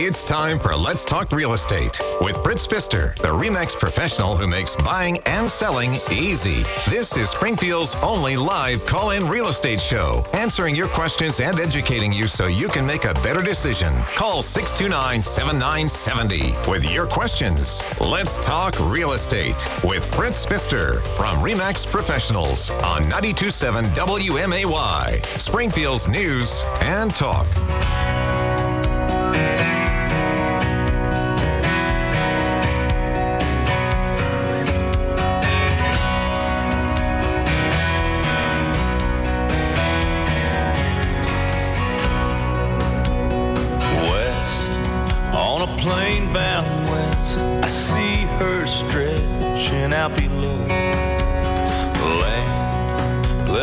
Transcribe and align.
It's 0.00 0.22
time 0.22 0.60
for 0.60 0.76
Let's 0.76 1.04
Talk 1.04 1.32
Real 1.32 1.54
Estate 1.54 2.00
with 2.20 2.40
Fritz 2.44 2.64
Pfister, 2.64 3.16
the 3.16 3.34
REMAX 3.34 3.76
professional 3.76 4.36
who 4.36 4.46
makes 4.46 4.76
buying 4.76 5.18
and 5.26 5.50
selling 5.50 5.96
easy. 6.08 6.64
This 6.88 7.16
is 7.16 7.30
Springfield's 7.30 7.96
only 7.96 8.36
live 8.36 8.86
call 8.86 9.10
in 9.10 9.26
real 9.28 9.48
estate 9.48 9.80
show, 9.80 10.24
answering 10.34 10.76
your 10.76 10.86
questions 10.86 11.40
and 11.40 11.58
educating 11.58 12.12
you 12.12 12.28
so 12.28 12.46
you 12.46 12.68
can 12.68 12.86
make 12.86 13.06
a 13.06 13.14
better 13.24 13.42
decision. 13.42 13.92
Call 14.14 14.40
629 14.40 15.20
7970 15.20 16.70
with 16.70 16.88
your 16.88 17.08
questions. 17.08 17.82
Let's 18.00 18.38
Talk 18.38 18.78
Real 18.78 19.14
Estate 19.14 19.68
with 19.82 20.06
Fritz 20.14 20.46
Pfister 20.46 21.00
from 21.16 21.38
REMAX 21.38 21.84
Professionals 21.90 22.70
on 22.70 23.02
927 23.08 23.86
WMAY, 23.86 25.26
Springfield's 25.40 26.06
News 26.06 26.62
and 26.82 27.10
Talk. 27.16 27.48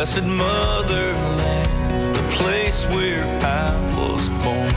Blessed 0.06 0.24
motherland 0.24 2.14
the 2.14 2.22
place 2.36 2.86
where 2.86 3.24
i 3.42 3.74
was 3.98 4.28
born. 4.44 4.72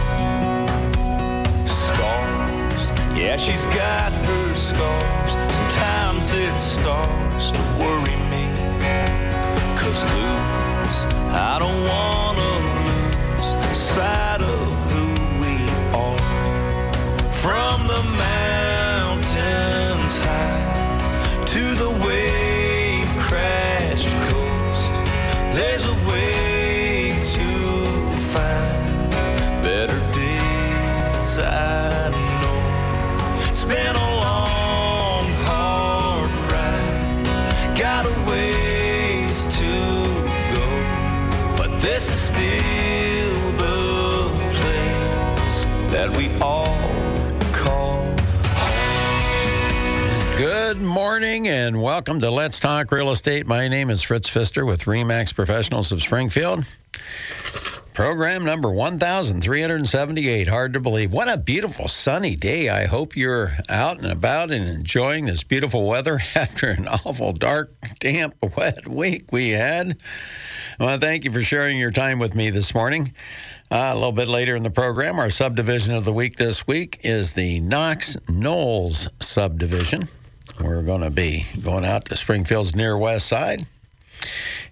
Scars 1.67 2.89
yeah 3.15 3.37
she's 3.37 3.65
got 3.65 4.11
her 4.11 4.55
scars. 4.55 5.31
Sometimes 5.53 6.31
it 6.31 6.57
starts 6.57 7.51
to 7.51 7.59
worry 7.77 8.17
me. 8.31 8.45
Cause 9.77 10.03
lose 10.15 10.99
i 11.31 11.57
don't 11.59 11.83
wanna 11.93 12.51
lose 12.87 13.77
sight 13.77 14.41
of 14.41 14.67
who 14.91 15.05
we 15.41 15.55
are. 15.93 17.31
From 17.31 17.87
the 17.87 18.01
mountains 18.17 18.68
welcome 51.99 52.21
to 52.21 52.31
Let's 52.31 52.61
Talk 52.61 52.93
Real 52.93 53.11
Estate. 53.11 53.45
My 53.45 53.67
name 53.67 53.89
is 53.89 54.01
Fritz 54.01 54.29
Pfister 54.29 54.65
with 54.65 54.85
Remax 54.85 55.35
Professionals 55.35 55.91
of 55.91 56.01
Springfield. 56.01 56.63
Program 57.93 58.45
number 58.45 58.71
1378. 58.71 60.47
Hard 60.47 60.71
to 60.71 60.79
believe. 60.79 61.11
What 61.11 61.27
a 61.27 61.35
beautiful 61.35 61.89
sunny 61.89 62.37
day. 62.37 62.69
I 62.69 62.85
hope 62.85 63.17
you're 63.17 63.51
out 63.67 63.97
and 63.97 64.09
about 64.09 64.49
and 64.49 64.65
enjoying 64.65 65.25
this 65.25 65.43
beautiful 65.43 65.85
weather 65.85 66.21
after 66.35 66.69
an 66.69 66.87
awful 66.87 67.33
dark, 67.33 67.73
damp, 67.99 68.37
wet 68.55 68.87
week 68.87 69.33
we 69.33 69.49
had. 69.49 69.97
I 70.79 70.83
want 70.85 71.01
to 71.01 71.05
thank 71.05 71.25
you 71.25 71.33
for 71.33 71.43
sharing 71.43 71.77
your 71.77 71.91
time 71.91 72.17
with 72.17 72.33
me 72.33 72.49
this 72.49 72.73
morning. 72.73 73.13
Uh, 73.69 73.91
a 73.91 73.95
little 73.95 74.13
bit 74.13 74.29
later 74.29 74.55
in 74.55 74.63
the 74.63 74.71
program, 74.71 75.19
our 75.19 75.29
subdivision 75.29 75.93
of 75.93 76.05
the 76.05 76.13
week 76.13 76.37
this 76.37 76.65
week 76.65 77.01
is 77.03 77.33
the 77.33 77.59
Knox 77.59 78.15
Knowles 78.29 79.09
subdivision. 79.19 80.07
We're 80.61 80.83
going 80.83 81.01
to 81.01 81.09
be 81.09 81.45
going 81.63 81.85
out 81.85 82.05
to 82.05 82.15
Springfield's 82.15 82.75
near 82.75 82.97
west 82.97 83.27
side 83.27 83.65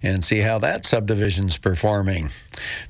and 0.02 0.24
see 0.24 0.38
how 0.38 0.58
that 0.58 0.84
subdivision's 0.84 1.56
performing. 1.56 2.28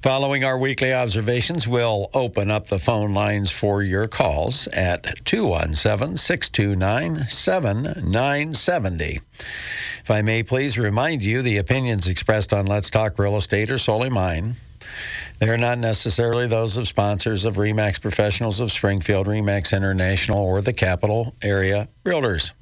Following 0.03 0.45
our 0.45 0.59
weekly 0.59 0.93
observations, 0.93 1.69
we'll 1.69 2.11
open 2.13 2.51
up 2.51 2.69
the 2.69 2.79
phone 2.79 3.15
lines 3.15 3.51
for 3.51 3.83
your 3.83 4.09
calls 4.09 4.67
at 4.69 5.25
217 5.25 6.17
629 6.17 7.29
7970. 7.29 9.21
If 10.03 10.11
I 10.11 10.23
may 10.23 10.43
please 10.43 10.79
remind 10.79 11.23
you, 11.23 11.43
the 11.43 11.59
opinions 11.59 12.09
expressed 12.09 12.53
on 12.53 12.67
Let's 12.67 12.91
Talk 12.91 13.19
Real 13.19 13.37
Estate 13.37 13.71
are 13.71 13.79
solely 13.79 14.11
mine. 14.11 14.57
They're 15.39 15.59
not 15.59 15.79
necessarily 15.79 16.47
those 16.49 16.77
of 16.77 16.89
sponsors 16.89 17.45
of 17.45 17.57
REMAX 17.57 18.01
Professionals 18.01 18.59
of 18.59 18.73
Springfield, 18.73 19.29
REMAX 19.29 19.77
International, 19.77 20.41
or 20.41 20.61
the 20.61 20.73
Capital 20.73 21.35
Area 21.43 21.89
Realtors. 22.05 22.53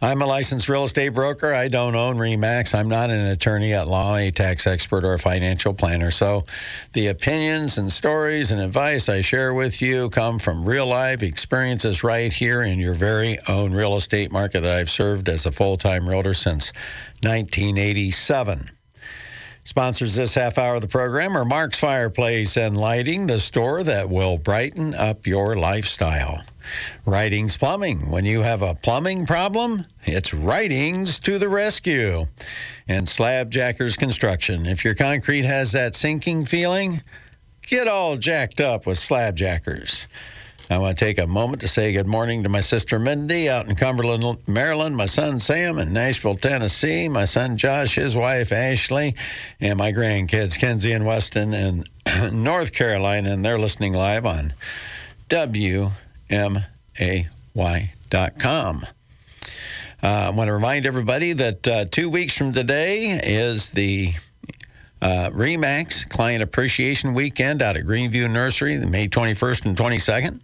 I'm 0.00 0.22
a 0.22 0.26
licensed 0.26 0.68
real 0.68 0.84
estate 0.84 1.08
broker. 1.08 1.52
I 1.52 1.66
don't 1.66 1.96
own 1.96 2.18
REMAX. 2.18 2.72
I'm 2.72 2.88
not 2.88 3.10
an 3.10 3.26
attorney 3.26 3.72
at 3.72 3.88
law, 3.88 4.14
a 4.14 4.30
tax 4.30 4.66
expert, 4.68 5.04
or 5.04 5.14
a 5.14 5.18
financial 5.18 5.74
planner. 5.74 6.12
So 6.12 6.44
the 6.92 7.08
opinions 7.08 7.78
and 7.78 7.90
stories 7.90 8.52
and 8.52 8.60
advice 8.60 9.08
I 9.08 9.22
share 9.22 9.54
with 9.54 9.82
you 9.82 10.08
come 10.10 10.38
from 10.38 10.64
real 10.64 10.86
life 10.86 11.24
experiences 11.24 12.04
right 12.04 12.32
here 12.32 12.62
in 12.62 12.78
your 12.78 12.94
very 12.94 13.38
own 13.48 13.72
real 13.72 13.96
estate 13.96 14.30
market 14.30 14.60
that 14.60 14.78
I've 14.78 14.90
served 14.90 15.28
as 15.28 15.46
a 15.46 15.52
full 15.52 15.76
time 15.76 16.08
realtor 16.08 16.34
since 16.34 16.72
1987. 17.22 18.70
Sponsors 19.68 20.14
this 20.14 20.34
half 20.34 20.56
hour 20.56 20.76
of 20.76 20.80
the 20.80 20.88
program 20.88 21.36
are 21.36 21.44
Mark's 21.44 21.78
Fireplace 21.78 22.56
and 22.56 22.74
Lighting, 22.74 23.26
the 23.26 23.38
store 23.38 23.82
that 23.82 24.08
will 24.08 24.38
brighten 24.38 24.94
up 24.94 25.26
your 25.26 25.56
lifestyle. 25.56 26.42
Writings 27.04 27.58
Plumbing. 27.58 28.10
When 28.10 28.24
you 28.24 28.40
have 28.40 28.62
a 28.62 28.74
plumbing 28.74 29.26
problem, 29.26 29.84
it's 30.04 30.32
Writings 30.32 31.20
to 31.20 31.38
the 31.38 31.50
rescue. 31.50 32.26
And 32.88 33.06
Slab 33.06 33.50
Jackers 33.50 33.94
Construction. 33.94 34.64
If 34.64 34.86
your 34.86 34.94
concrete 34.94 35.44
has 35.44 35.70
that 35.72 35.94
sinking 35.94 36.46
feeling, 36.46 37.02
get 37.60 37.88
all 37.88 38.16
jacked 38.16 38.62
up 38.62 38.86
with 38.86 38.98
Slab 38.98 39.36
Jackers. 39.36 40.06
I 40.70 40.76
want 40.76 40.98
to 40.98 41.04
take 41.04 41.18
a 41.18 41.26
moment 41.26 41.62
to 41.62 41.68
say 41.68 41.92
good 41.92 42.06
morning 42.06 42.42
to 42.42 42.50
my 42.50 42.60
sister 42.60 42.98
Mindy 42.98 43.48
out 43.48 43.66
in 43.66 43.74
Cumberland, 43.74 44.46
Maryland, 44.46 44.98
my 44.98 45.06
son 45.06 45.40
Sam 45.40 45.78
in 45.78 45.94
Nashville, 45.94 46.36
Tennessee, 46.36 47.08
my 47.08 47.24
son 47.24 47.56
Josh, 47.56 47.94
his 47.94 48.14
wife 48.14 48.52
Ashley, 48.52 49.14
and 49.60 49.78
my 49.78 49.94
grandkids 49.94 50.58
Kenzie 50.58 50.92
and 50.92 51.06
Weston 51.06 51.54
in 51.54 51.84
North 52.32 52.74
Carolina, 52.74 53.30
and 53.30 53.42
they're 53.42 53.58
listening 53.58 53.94
live 53.94 54.26
on 54.26 54.52
WMAY.com. 55.30 55.96
Uh, 60.00 60.06
I 60.06 60.30
want 60.30 60.48
to 60.48 60.52
remind 60.52 60.84
everybody 60.84 61.32
that 61.32 61.66
uh, 61.66 61.86
two 61.86 62.10
weeks 62.10 62.36
from 62.36 62.52
today 62.52 63.18
is 63.24 63.70
the 63.70 64.12
uh, 65.00 65.30
Remax 65.32 66.06
Client 66.08 66.42
Appreciation 66.42 67.14
Weekend 67.14 67.62
out 67.62 67.78
at 67.78 67.84
Greenview 67.84 68.30
Nursery, 68.30 68.76
May 68.84 69.08
21st 69.08 69.64
and 69.64 69.76
22nd. 69.76 70.40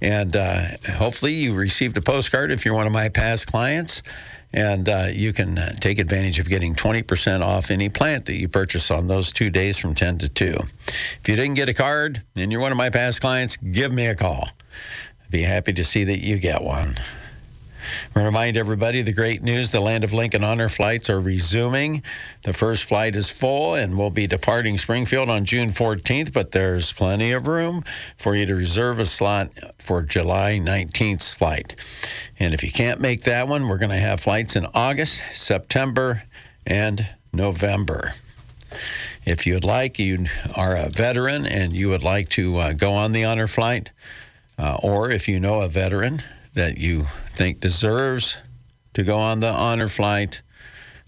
And 0.00 0.36
uh, 0.36 0.62
hopefully 0.94 1.32
you 1.32 1.54
received 1.54 1.96
a 1.96 2.02
postcard 2.02 2.50
if 2.50 2.64
you're 2.64 2.74
one 2.74 2.86
of 2.86 2.92
my 2.92 3.08
past 3.08 3.46
clients. 3.46 4.02
And 4.52 4.88
uh, 4.88 5.08
you 5.12 5.32
can 5.32 5.58
uh, 5.58 5.74
take 5.80 5.98
advantage 5.98 6.38
of 6.38 6.48
getting 6.48 6.74
20% 6.74 7.42
off 7.42 7.70
any 7.70 7.88
plant 7.88 8.26
that 8.26 8.36
you 8.36 8.48
purchase 8.48 8.90
on 8.90 9.06
those 9.06 9.32
two 9.32 9.50
days 9.50 9.76
from 9.76 9.94
10 9.94 10.18
to 10.18 10.28
2. 10.28 10.56
If 10.86 11.28
you 11.28 11.36
didn't 11.36 11.54
get 11.54 11.68
a 11.68 11.74
card 11.74 12.22
and 12.36 12.50
you're 12.50 12.60
one 12.60 12.72
of 12.72 12.78
my 12.78 12.88
past 12.88 13.20
clients, 13.20 13.56
give 13.56 13.92
me 13.92 14.06
a 14.06 14.14
call. 14.14 14.48
I'd 15.24 15.30
be 15.30 15.42
happy 15.42 15.72
to 15.74 15.84
see 15.84 16.04
that 16.04 16.18
you 16.18 16.38
get 16.38 16.62
one. 16.62 16.96
Remind 18.14 18.56
everybody 18.56 19.02
the 19.02 19.12
great 19.12 19.42
news 19.42 19.70
the 19.70 19.80
Land 19.80 20.04
of 20.04 20.12
Lincoln 20.12 20.44
Honor 20.44 20.68
flights 20.68 21.10
are 21.10 21.20
resuming. 21.20 22.02
The 22.44 22.52
first 22.52 22.88
flight 22.88 23.16
is 23.16 23.30
full 23.30 23.74
and 23.74 23.98
we'll 23.98 24.10
be 24.10 24.26
departing 24.26 24.78
Springfield 24.78 25.28
on 25.28 25.44
June 25.44 25.68
14th, 25.68 26.32
but 26.32 26.52
there's 26.52 26.92
plenty 26.92 27.32
of 27.32 27.46
room 27.46 27.84
for 28.16 28.34
you 28.34 28.46
to 28.46 28.54
reserve 28.54 28.98
a 28.98 29.06
slot 29.06 29.50
for 29.78 30.02
July 30.02 30.58
19th's 30.62 31.34
flight. 31.34 31.74
And 32.38 32.54
if 32.54 32.62
you 32.62 32.72
can't 32.72 33.00
make 33.00 33.22
that 33.24 33.48
one, 33.48 33.68
we're 33.68 33.78
going 33.78 33.90
to 33.90 33.96
have 33.96 34.20
flights 34.20 34.56
in 34.56 34.66
August, 34.74 35.22
September, 35.32 36.22
and 36.66 37.08
November. 37.32 38.12
If 39.24 39.46
you'd 39.46 39.64
like, 39.64 39.98
you 39.98 40.26
are 40.54 40.76
a 40.76 40.88
veteran 40.88 41.46
and 41.46 41.72
you 41.72 41.88
would 41.88 42.02
like 42.02 42.28
to 42.30 42.58
uh, 42.58 42.72
go 42.72 42.92
on 42.92 43.12
the 43.12 43.24
honor 43.24 43.46
flight, 43.46 43.90
uh, 44.58 44.78
or 44.82 45.10
if 45.10 45.28
you 45.28 45.40
know 45.40 45.60
a 45.60 45.68
veteran 45.68 46.22
that 46.56 46.78
you 46.78 47.04
think 47.28 47.60
deserves 47.60 48.38
to 48.94 49.04
go 49.04 49.18
on 49.18 49.40
the 49.40 49.50
honor 49.50 49.88
flight, 49.88 50.40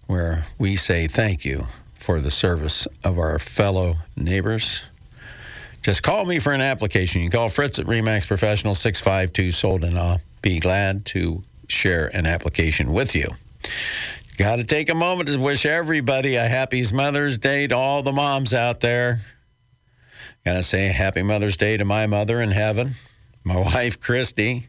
where 0.06 0.45
we 0.59 0.77
say 0.77 1.06
thank 1.06 1.43
you 1.45 1.67
for 1.95 2.21
the 2.21 2.31
service 2.31 2.87
of 3.03 3.19
our 3.19 3.39
fellow 3.39 3.95
neighbors. 4.15 4.85
Just 5.81 6.03
call 6.03 6.27
me 6.27 6.39
for 6.39 6.53
an 6.53 6.61
application. 6.61 7.23
You 7.23 7.31
can 7.31 7.39
call 7.39 7.49
Fritz 7.49 7.79
at 7.79 7.87
Remax 7.87 8.27
Professional 8.27 8.75
652 8.75 9.53
sold, 9.53 9.85
and 9.85 9.99
I'll 9.99 10.21
be 10.43 10.59
glad 10.59 11.06
to 11.06 11.43
share 11.67 12.15
an 12.15 12.27
application 12.27 12.93
with 12.93 13.15
you. 13.15 13.29
Got 14.37 14.56
to 14.56 14.65
take 14.65 14.91
a 14.91 14.95
moment 14.95 15.31
to 15.31 15.39
wish 15.39 15.65
everybody 15.65 16.35
a 16.35 16.45
happy 16.47 16.85
Mother's 16.93 17.39
Day 17.39 17.67
to 17.69 17.75
all 17.75 18.03
the 18.03 18.12
moms 18.12 18.53
out 18.53 18.81
there. 18.81 19.21
Got 20.45 20.55
to 20.55 20.62
say 20.62 20.89
happy 20.89 21.23
Mother's 21.23 21.56
Day 21.56 21.79
to 21.79 21.87
my 21.87 22.06
mother 22.06 22.43
in 22.43 22.50
heaven, 22.50 22.93
my 23.45 23.56
wife 23.75 23.99
Christy, 23.99 24.69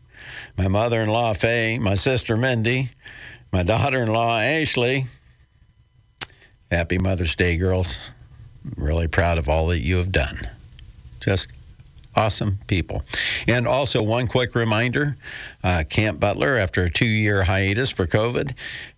my 0.60 0.68
mother 0.68 1.00
in 1.00 1.08
law 1.08 1.32
Faye, 1.32 1.80
my 1.80 1.96
sister 1.96 2.36
Mindy, 2.36 2.90
my 3.54 3.64
daughter 3.64 4.04
in 4.04 4.12
law 4.12 4.38
Ashley. 4.38 5.06
Happy 6.70 6.98
Mother's 6.98 7.34
Day, 7.34 7.56
girls. 7.56 7.98
Really 8.76 9.08
proud 9.08 9.38
of 9.38 9.48
all 9.48 9.68
that 9.68 9.80
you 9.80 9.96
have 9.96 10.12
done. 10.12 10.38
Just 11.22 11.54
awesome 12.14 12.60
people. 12.68 13.06
And 13.48 13.70
also, 13.70 14.04
one 14.04 14.28
quick 14.28 14.54
reminder 14.54 15.16
uh, 15.64 15.86
Camp 15.90 16.20
Butler, 16.20 16.58
after 16.58 16.84
a 16.84 16.90
two 16.90 17.06
year 17.06 17.44
hiatus 17.44 17.90
for 17.90 18.06
COVID, 18.06 18.52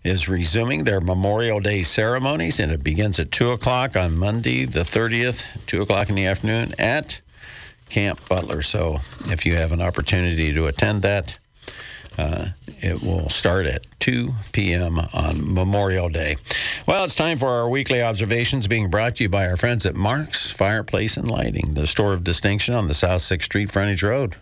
is 0.04 0.28
resuming 0.28 0.84
their 0.84 1.00
Memorial 1.00 1.60
Day 1.60 1.84
ceremonies, 1.84 2.60
and 2.60 2.72
it 2.72 2.84
begins 2.84 3.20
at 3.20 3.32
2 3.32 3.52
o'clock 3.52 3.96
on 3.96 4.18
Monday, 4.18 4.66
the 4.66 4.80
30th, 4.80 5.46
2 5.68 5.84
o'clock 5.84 6.10
in 6.10 6.16
the 6.16 6.26
afternoon 6.26 6.74
at 6.80 7.22
Camp 7.88 8.20
Butler. 8.28 8.64
So, 8.64 8.98
if 9.28 9.46
you 9.46 9.56
have 9.58 9.72
an 9.72 9.82
opportunity 9.82 10.52
to 10.56 10.66
attend 10.66 11.04
that, 11.04 11.38
uh, 12.18 12.48
it 12.82 13.02
will 13.02 13.30
start 13.30 13.66
at 13.66 13.86
2 14.00 14.30
p.m. 14.52 15.00
on 15.14 15.54
Memorial 15.54 16.10
Day. 16.10 16.36
Well, 16.88 17.04
it's 17.06 17.16
time 17.16 17.38
for 17.38 17.48
our 17.48 17.70
weekly 17.70 18.02
observations 18.02 18.68
being 18.68 18.90
brought 18.90 19.18
to 19.18 19.24
you 19.24 19.30
by 19.30 19.48
our 19.48 19.58
friends 19.58 19.86
at 19.86 19.96
Mark's 19.96 20.52
Fireplace 20.52 21.18
and 21.18 21.30
Lighting, 21.30 21.74
the 21.74 21.88
store 21.88 22.14
of 22.14 22.24
distinction 22.24 22.74
on 22.74 22.88
the 22.88 22.94
South 22.94 23.22
6th 23.22 23.44
Street 23.44 23.72
Frontage 23.72 24.04
Road. 24.04 24.36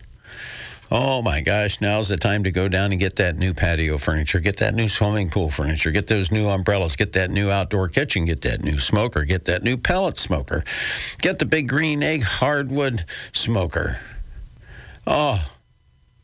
Oh 0.92 1.22
my 1.22 1.40
gosh, 1.40 1.80
now's 1.80 2.08
the 2.08 2.16
time 2.16 2.42
to 2.42 2.50
go 2.50 2.66
down 2.66 2.90
and 2.90 2.98
get 2.98 3.14
that 3.16 3.36
new 3.36 3.54
patio 3.54 3.96
furniture, 3.96 4.40
get 4.40 4.56
that 4.56 4.74
new 4.74 4.88
swimming 4.88 5.30
pool 5.30 5.48
furniture, 5.48 5.92
get 5.92 6.08
those 6.08 6.32
new 6.32 6.48
umbrellas, 6.48 6.96
get 6.96 7.12
that 7.12 7.30
new 7.30 7.48
outdoor 7.48 7.86
kitchen, 7.86 8.24
get 8.24 8.40
that 8.40 8.64
new 8.64 8.76
smoker, 8.76 9.24
get 9.24 9.44
that 9.44 9.62
new 9.62 9.76
pellet 9.76 10.18
smoker, 10.18 10.64
get 11.18 11.38
the 11.38 11.46
big 11.46 11.68
green 11.68 12.02
egg 12.02 12.24
hardwood 12.24 13.04
smoker. 13.32 13.98
Oh, 15.06 15.48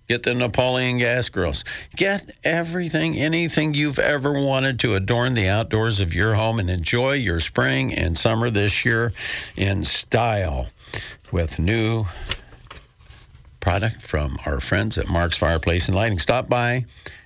Get 0.09 0.23
the 0.23 0.35
Napoleon 0.35 0.99
gas 0.99 1.29
grills. 1.29 1.65
Get 1.97 2.37
everything, 2.45 3.17
anything 3.17 3.75
you've 3.75 3.99
ever 3.99 4.33
wanted 4.33 4.79
to 4.81 4.95
adorn 4.95 5.35
the 5.35 5.49
outdoors 5.49 6.01
of 6.01 6.15
your 6.15 6.35
home 6.35 6.61
and 6.61 6.71
enjoy 6.71 7.13
your 7.15 7.41
spring 7.41 7.93
and 7.93 8.17
summer 8.17 8.49
this 8.49 8.85
year 8.85 9.13
in 9.57 9.83
style 9.83 10.69
with 11.33 11.59
new 11.59 12.05
product 13.59 14.01
from 14.01 14.39
our 14.47 14.61
friends 14.61 14.97
at 14.97 15.09
Mark's 15.09 15.39
Fireplace 15.39 15.89
and 15.89 15.97
Lighting. 15.97 16.21
Stop 16.21 16.49
by 16.49 16.85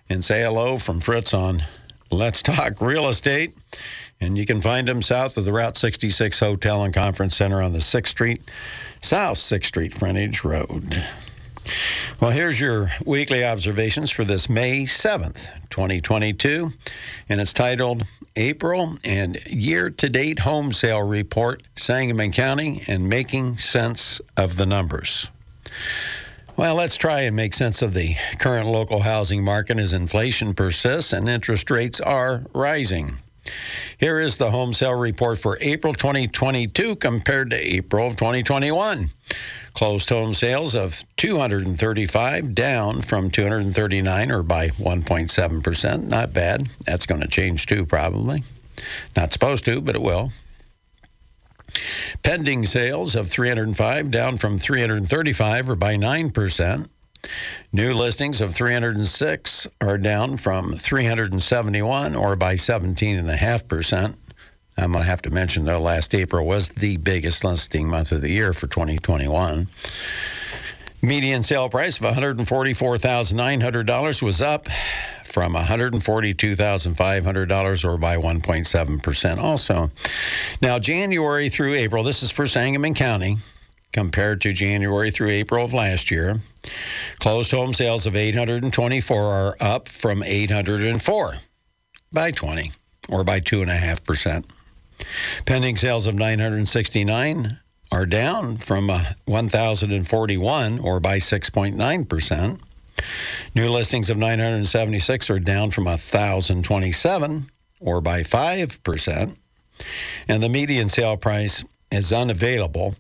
and 0.09 0.25
say 0.25 0.43
hello 0.43 0.79
from 0.79 1.01
Fritz 1.01 1.35
on 1.35 1.63
Let's 2.11 2.43
Talk 2.43 2.81
Real 2.81 3.11
Estate. 3.11 3.55
And 4.23 4.39
you 4.39 4.47
can 4.47 4.61
find 4.63 4.89
them 4.89 5.03
south 5.03 5.37
of 5.37 5.45
the 5.45 5.53
Route 5.53 5.77
66 5.77 6.41
Hotel 6.41 6.83
and 6.83 6.95
Conference 6.95 7.37
Center 7.37 7.61
on 7.61 7.73
the 7.73 7.79
6th 7.79 8.09
Street, 8.09 8.43
South 9.03 9.37
6th 9.37 9.65
Street 9.67 9.95
Frontage 9.95 10.45
Road. 10.45 11.05
Well, 12.21 12.31
here's 12.31 12.61
your 12.61 12.91
weekly 13.07 13.45
observations 13.45 14.11
for 14.11 14.25
this 14.25 14.49
May 14.49 14.83
7th, 14.83 15.51
2022, 15.71 16.71
and 17.29 17.41
it's 17.41 17.53
titled 17.53 18.05
April 18.37 18.97
and 19.05 19.39
Year 19.47 19.91
to 19.91 20.09
Date 20.09 20.41
Home 20.41 20.73
Sale 20.73 21.03
Report, 21.03 21.63
Sangamon 21.77 22.33
County, 22.33 22.83
and 22.87 23.09
Making 23.09 23.57
Sense 23.57 24.21
of 24.37 24.57
the 24.57 24.67
Numbers. 24.67 25.31
Well, 26.57 26.75
let's 26.75 26.99
try 26.99 27.23
and 27.23 27.35
make 27.35 27.55
sense 27.55 27.81
of 27.81 27.95
the 27.95 28.17
current 28.39 28.69
local 28.69 29.01
housing 29.01 29.43
market 29.43 29.79
as 29.79 29.95
inflation 29.95 30.53
persists 30.53 31.13
and 31.15 31.27
interest 31.27 31.71
rates 31.71 32.01
are 32.01 32.45
rising. 32.53 33.17
Here 33.99 34.21
is 34.21 34.37
the 34.37 34.51
home 34.51 34.73
sale 34.73 34.95
report 34.95 35.39
for 35.39 35.59
April 35.61 35.95
2022 35.95 36.97
compared 36.97 37.51
to 37.51 37.57
April 37.57 38.07
of 38.07 38.17
2021. 38.17 39.11
Closed 39.73 40.09
home 40.09 40.35
sales 40.35 40.75
of 40.75 41.05
235 41.17 42.55
down 42.55 43.03
from 43.03 43.31
239 43.31 44.31
or 44.31 44.43
by 44.43 44.69
1.7%. 44.69 46.05
Not 46.05 46.33
bad. 46.33 46.69
That's 46.87 47.07
going 47.07 47.21
to 47.21 47.29
change 47.29 47.67
too, 47.67 47.87
probably. 47.87 48.43
Not 49.17 49.33
supposed 49.33 49.65
to, 49.67 49.81
but 49.81 49.95
it 49.95 50.03
will. 50.03 50.31
Pending 52.23 52.67
sales 52.67 53.15
of 53.15 53.31
305 53.31 54.11
down 54.11 54.37
from 54.37 54.59
335 54.59 55.71
or 55.71 55.77
by 55.77 55.97
9%. 55.97 56.89
New 57.73 57.95
listings 57.95 58.41
of 58.41 58.55
306 58.55 59.67
are 59.81 59.99
down 59.99 60.37
from 60.37 60.75
371 60.75 62.15
or 62.15 62.37
by 62.37 62.55
17.5%. 62.55 64.15
I'm 64.79 64.93
going 64.93 65.03
to 65.03 65.09
have 65.09 65.23
to 65.23 65.31
mention, 65.31 65.65
though, 65.65 65.81
last 65.81 66.15
April 66.15 66.47
was 66.47 66.69
the 66.71 66.97
biggest 66.97 67.45
listing 67.45 67.89
month 67.89 68.13
of 68.13 68.21
the 68.23 68.31
year 68.31 68.53
for 68.53 68.67
2021. 68.67 69.69
Median 71.03 71.43
sale 71.43 71.69
price 71.69 72.01
of 72.01 72.15
$144,900 72.15 74.23
was 74.23 74.41
up 74.43 74.69
from 75.25 75.55
$142,500 75.55 77.85
or 77.85 77.97
by 77.97 78.17
1.7% 78.17 79.39
also. 79.39 79.91
Now, 80.61 80.79
January 80.79 81.49
through 81.49 81.75
April, 81.75 82.03
this 82.03 82.23
is 82.23 82.31
for 82.31 82.47
Sangamon 82.47 82.93
County 82.95 83.39
compared 83.93 84.41
to 84.43 84.53
January 84.53 85.11
through 85.11 85.31
April 85.31 85.65
of 85.65 85.75
last 85.75 86.11
year. 86.11 86.41
Closed 87.19 87.51
home 87.51 87.75
sales 87.75 88.07
of 88.07 88.17
824 88.17 89.23
are 89.23 89.57
up 89.61 89.89
from 89.89 90.23
804 90.23 91.35
by 92.13 92.31
20 92.31 92.73
or 93.09 93.25
by 93.25 93.41
2.5%. 93.41 94.45
Pending 95.47 95.77
sales 95.77 96.07
of 96.07 96.15
969 96.15 97.59
are 97.93 98.07
down 98.07 98.57
from 98.57 98.91
uh, 98.91 99.05
1,041 99.25 100.79
or 100.79 101.01
by 101.01 101.19
6.9%. 101.19 102.61
New 103.55 103.71
listings 103.71 104.11
of 104.11 104.19
976 104.19 105.31
are 105.31 105.39
down 105.39 105.71
from 105.71 105.85
1,027 105.87 107.51
or 107.81 108.01
by 108.01 108.23
5%. 108.23 109.37
And 110.29 110.43
the 110.43 110.49
median 110.49 110.89
sale 110.89 111.17
price 111.17 111.65
is 111.91 112.13
unavailable, 112.13 112.95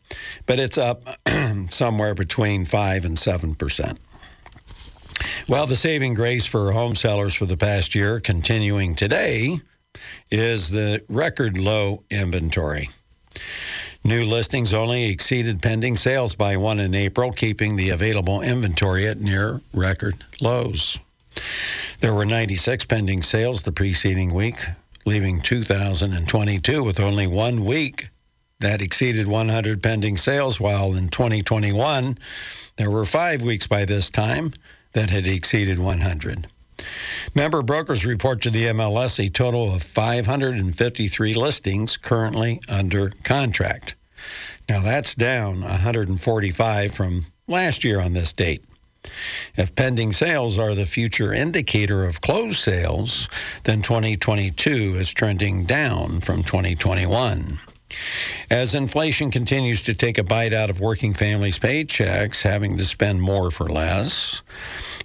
but 0.46 0.58
it's 0.58 0.78
up 0.78 1.02
somewhere 1.68 2.14
between 2.14 2.64
5 2.64 3.04
and 3.04 3.16
7%. 3.16 3.98
Well, 5.48 5.66
the 5.66 5.76
saving 5.76 6.14
grace 6.14 6.46
for 6.46 6.72
home 6.72 6.94
sellers 6.94 7.34
for 7.34 7.46
the 7.46 7.56
past 7.56 7.94
year, 7.94 8.20
continuing 8.20 8.94
today, 8.94 9.60
is 10.30 10.70
the 10.70 11.02
record 11.08 11.58
low 11.58 12.04
inventory. 12.10 12.90
New 14.02 14.24
listings 14.24 14.72
only 14.72 15.04
exceeded 15.04 15.60
pending 15.60 15.96
sales 15.96 16.34
by 16.34 16.56
one 16.56 16.80
in 16.80 16.94
April, 16.94 17.30
keeping 17.32 17.76
the 17.76 17.90
available 17.90 18.40
inventory 18.40 19.06
at 19.06 19.20
near 19.20 19.60
record 19.74 20.24
lows. 20.40 20.98
There 22.00 22.14
were 22.14 22.24
96 22.24 22.86
pending 22.86 23.22
sales 23.22 23.62
the 23.62 23.72
preceding 23.72 24.32
week, 24.32 24.64
leaving 25.04 25.42
2022 25.42 26.82
with 26.82 26.98
only 26.98 27.26
one 27.26 27.64
week 27.64 28.08
that 28.60 28.80
exceeded 28.80 29.26
100 29.26 29.82
pending 29.82 30.16
sales, 30.16 30.60
while 30.60 30.94
in 30.94 31.08
2021, 31.08 32.18
there 32.76 32.90
were 32.90 33.04
five 33.04 33.42
weeks 33.42 33.66
by 33.66 33.84
this 33.84 34.10
time 34.10 34.52
that 34.92 35.10
had 35.10 35.26
exceeded 35.26 35.78
100. 35.78 36.46
Member 37.34 37.62
brokers 37.62 38.06
report 38.06 38.40
to 38.42 38.50
the 38.50 38.66
MLS 38.66 39.24
a 39.24 39.28
total 39.28 39.74
of 39.74 39.82
553 39.82 41.34
listings 41.34 41.96
currently 41.96 42.60
under 42.68 43.10
contract. 43.24 43.96
Now 44.68 44.82
that's 44.82 45.14
down 45.14 45.60
145 45.62 46.92
from 46.92 47.26
last 47.46 47.84
year 47.84 48.00
on 48.00 48.12
this 48.12 48.32
date. 48.32 48.64
If 49.56 49.74
pending 49.74 50.12
sales 50.12 50.58
are 50.58 50.74
the 50.74 50.84
future 50.84 51.32
indicator 51.32 52.04
of 52.04 52.20
closed 52.20 52.60
sales, 52.60 53.28
then 53.64 53.82
2022 53.82 54.94
is 54.96 55.12
trending 55.12 55.64
down 55.64 56.20
from 56.20 56.42
2021. 56.44 57.58
As 58.50 58.74
inflation 58.74 59.30
continues 59.30 59.82
to 59.82 59.94
take 59.94 60.18
a 60.18 60.22
bite 60.22 60.52
out 60.52 60.70
of 60.70 60.80
working 60.80 61.14
families' 61.14 61.58
paychecks, 61.58 62.42
having 62.42 62.76
to 62.76 62.84
spend 62.84 63.22
more 63.22 63.50
for 63.50 63.68
less, 63.68 64.42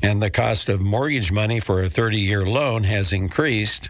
and 0.02 0.22
the 0.22 0.30
cost 0.30 0.70
of 0.70 0.82
mortgage 0.82 1.32
money 1.32 1.60
for 1.60 1.82
a 1.82 1.90
30 1.90 2.20
year 2.20 2.46
loan 2.46 2.84
has 2.84 3.14
increased 3.14 3.90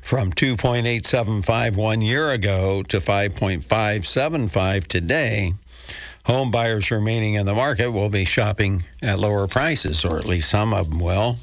from 0.00 0.32
2.875 0.32 1.76
one 1.76 2.00
year 2.00 2.30
ago 2.30 2.82
to 2.82 2.98
5.575 2.98 4.86
today. 4.86 5.54
Home 6.26 6.50
buyers 6.50 6.90
remaining 6.90 7.34
in 7.34 7.46
the 7.46 7.54
market 7.54 7.90
will 7.90 8.08
be 8.08 8.24
shopping 8.24 8.84
at 9.02 9.18
lower 9.18 9.46
prices, 9.48 10.04
or 10.04 10.18
at 10.18 10.28
least 10.28 10.50
some 10.50 10.72
of 10.72 10.90
them 10.90 11.00
will. 11.00 11.36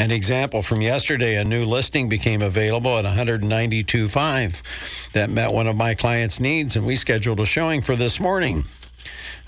An 0.00 0.10
example 0.10 0.62
from 0.62 0.80
yesterday 0.80 1.36
a 1.36 1.44
new 1.44 1.66
listing 1.66 2.08
became 2.08 2.40
available 2.40 2.96
at 2.96 3.04
192.5. 3.04 5.12
That 5.12 5.28
met 5.28 5.52
one 5.52 5.66
of 5.66 5.76
my 5.76 5.94
clients' 5.94 6.40
needs, 6.40 6.76
and 6.76 6.86
we 6.86 6.96
scheduled 6.96 7.38
a 7.38 7.44
showing 7.44 7.82
for 7.82 7.96
this 7.96 8.18
morning. 8.18 8.64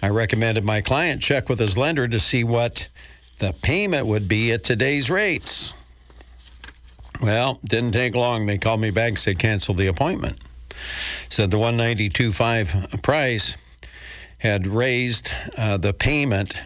I 0.02 0.10
recommended 0.10 0.62
my 0.62 0.82
client 0.82 1.22
check 1.22 1.48
with 1.48 1.58
his 1.58 1.78
lender 1.78 2.06
to 2.06 2.20
see 2.20 2.44
what 2.44 2.86
the 3.38 3.54
payment 3.62 4.06
would 4.06 4.28
be 4.28 4.52
at 4.52 4.62
today's 4.62 5.10
rates. 5.10 5.72
Well, 7.22 7.58
didn't 7.64 7.92
take 7.92 8.14
long. 8.14 8.44
They 8.44 8.58
called 8.58 8.82
me 8.82 8.90
back 8.90 9.08
and 9.08 9.18
said 9.18 9.38
cancel 9.38 9.72
the 9.72 9.86
appointment. 9.86 10.38
Said 11.30 11.50
the 11.50 11.56
192.5 11.56 13.02
price 13.02 13.56
had 14.40 14.66
raised 14.66 15.30
uh, 15.56 15.78
the 15.78 15.94
payment 15.94 16.56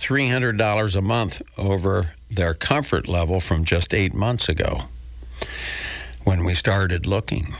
$300 0.00 0.96
a 0.96 1.00
month 1.02 1.42
over 1.58 2.14
their 2.30 2.54
comfort 2.54 3.06
level 3.06 3.38
from 3.38 3.64
just 3.64 3.92
eight 3.92 4.14
months 4.14 4.48
ago 4.48 4.84
when 6.24 6.42
we 6.44 6.54
started 6.54 7.06
looking. 7.06 7.54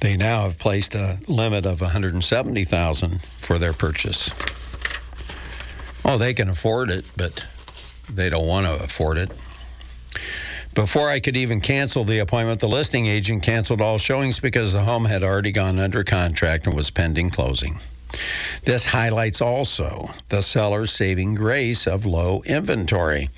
They 0.00 0.16
now 0.16 0.42
have 0.42 0.58
placed 0.58 0.94
a 0.94 1.18
limit 1.28 1.64
of 1.64 1.80
170,000 1.80 3.22
for 3.22 3.58
their 3.58 3.72
purchase. 3.72 4.30
Oh, 6.04 6.18
they 6.18 6.34
can 6.34 6.48
afford 6.48 6.90
it, 6.90 7.10
but 7.16 7.46
they 8.12 8.28
don't 8.28 8.46
want 8.46 8.66
to 8.66 8.82
afford 8.82 9.18
it. 9.18 9.30
Before 10.74 11.08
I 11.08 11.20
could 11.20 11.36
even 11.36 11.60
cancel 11.60 12.04
the 12.04 12.18
appointment, 12.18 12.60
the 12.60 12.68
listing 12.68 13.06
agent 13.06 13.42
canceled 13.42 13.80
all 13.80 13.98
showings 13.98 14.40
because 14.40 14.72
the 14.72 14.82
home 14.82 15.04
had 15.04 15.22
already 15.22 15.52
gone 15.52 15.78
under 15.78 16.02
contract 16.02 16.66
and 16.66 16.74
was 16.74 16.90
pending 16.90 17.30
closing. 17.30 17.78
This 18.64 18.86
highlights 18.86 19.40
also 19.40 20.10
the 20.28 20.42
seller's 20.42 20.90
saving 20.90 21.34
grace 21.34 21.86
of 21.86 22.06
low 22.06 22.42
inventory. 22.44 23.30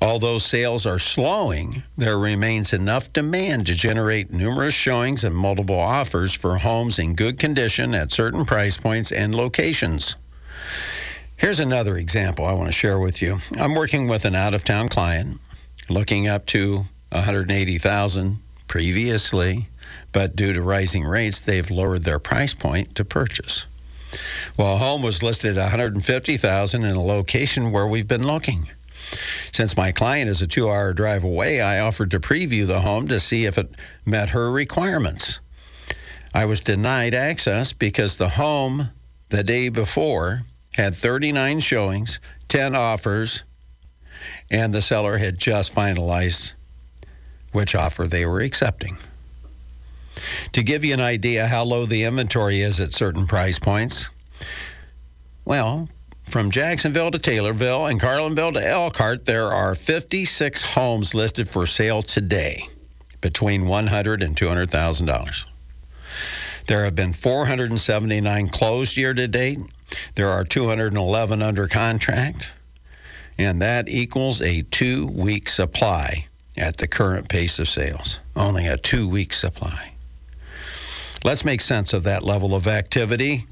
Although 0.00 0.38
sales 0.38 0.86
are 0.86 0.98
slowing, 0.98 1.82
there 1.96 2.18
remains 2.18 2.72
enough 2.72 3.12
demand 3.12 3.66
to 3.66 3.74
generate 3.74 4.30
numerous 4.30 4.74
showings 4.74 5.24
and 5.24 5.34
multiple 5.34 5.80
offers 5.80 6.32
for 6.32 6.58
homes 6.58 6.98
in 6.98 7.14
good 7.14 7.38
condition 7.38 7.94
at 7.94 8.12
certain 8.12 8.44
price 8.44 8.76
points 8.76 9.10
and 9.10 9.34
locations. 9.34 10.16
Here's 11.36 11.60
another 11.60 11.96
example 11.96 12.44
I 12.44 12.52
want 12.52 12.66
to 12.66 12.72
share 12.72 12.98
with 12.98 13.22
you. 13.22 13.38
I'm 13.56 13.74
working 13.74 14.08
with 14.08 14.24
an 14.24 14.34
out 14.34 14.54
of 14.54 14.64
town 14.64 14.88
client 14.88 15.40
looking 15.88 16.28
up 16.28 16.46
to 16.46 16.84
180,000 17.10 18.38
previously, 18.66 19.68
but 20.12 20.36
due 20.36 20.52
to 20.52 20.60
rising 20.62 21.04
rates, 21.04 21.40
they've 21.40 21.70
lowered 21.70 22.04
their 22.04 22.18
price 22.18 22.54
point 22.54 22.94
to 22.96 23.04
purchase. 23.04 23.66
Well, 24.56 24.74
a 24.74 24.78
home 24.78 25.02
was 25.02 25.22
listed 25.22 25.56
at 25.56 25.62
150,000 25.62 26.84
in 26.84 26.96
a 26.96 27.02
location 27.02 27.70
where 27.70 27.86
we've 27.86 28.08
been 28.08 28.26
looking. 28.26 28.68
Since 29.52 29.76
my 29.76 29.92
client 29.92 30.28
is 30.28 30.42
a 30.42 30.46
2-hour 30.46 30.94
drive 30.94 31.24
away, 31.24 31.60
I 31.60 31.80
offered 31.80 32.10
to 32.12 32.20
preview 32.20 32.66
the 32.66 32.80
home 32.80 33.08
to 33.08 33.20
see 33.20 33.44
if 33.46 33.58
it 33.58 33.70
met 34.04 34.30
her 34.30 34.50
requirements. 34.50 35.40
I 36.34 36.44
was 36.44 36.60
denied 36.60 37.14
access 37.14 37.72
because 37.72 38.16
the 38.16 38.30
home 38.30 38.90
the 39.30 39.42
day 39.42 39.68
before 39.68 40.42
had 40.74 40.94
39 40.94 41.60
showings, 41.60 42.20
10 42.48 42.74
offers, 42.74 43.44
and 44.50 44.74
the 44.74 44.82
seller 44.82 45.18
had 45.18 45.38
just 45.38 45.74
finalized 45.74 46.52
which 47.52 47.74
offer 47.74 48.06
they 48.06 48.26
were 48.26 48.40
accepting. 48.40 48.98
To 50.52 50.62
give 50.62 50.84
you 50.84 50.94
an 50.94 51.00
idea 51.00 51.46
how 51.46 51.64
low 51.64 51.86
the 51.86 52.04
inventory 52.04 52.60
is 52.60 52.80
at 52.80 52.92
certain 52.92 53.26
price 53.26 53.58
points, 53.58 54.08
well, 55.44 55.88
from 56.24 56.50
Jacksonville 56.50 57.10
to 57.10 57.18
Taylorville 57.18 57.90
and 57.90 58.00
Carlinville 58.00 58.52
to 58.52 58.66
Elkhart, 58.66 59.24
there 59.24 59.46
are 59.46 59.74
56 59.74 60.62
homes 60.62 61.14
listed 61.14 61.48
for 61.48 61.66
sale 61.66 62.02
today 62.02 62.68
between 63.20 63.62
$100 63.62 64.22
and 64.22 64.36
$200,000. 64.36 65.44
There 66.66 66.84
have 66.84 66.94
been 66.94 67.14
479 67.14 68.48
closed 68.48 68.96
year 68.98 69.14
to 69.14 69.26
date. 69.26 69.58
There 70.16 70.28
are 70.28 70.44
211 70.44 71.40
under 71.40 71.66
contract, 71.66 72.52
and 73.38 73.62
that 73.62 73.88
equals 73.88 74.42
a 74.42 74.62
two 74.62 75.06
week 75.06 75.48
supply 75.48 76.26
at 76.58 76.76
the 76.76 76.86
current 76.86 77.30
pace 77.30 77.58
of 77.58 77.68
sales. 77.68 78.18
Only 78.36 78.66
a 78.66 78.76
two 78.76 79.08
week 79.08 79.32
supply. 79.32 79.87
Let's 81.24 81.44
make 81.44 81.60
sense 81.60 81.92
of 81.92 82.04
that 82.04 82.22
level 82.22 82.54
of 82.54 82.66
activity 82.66 83.46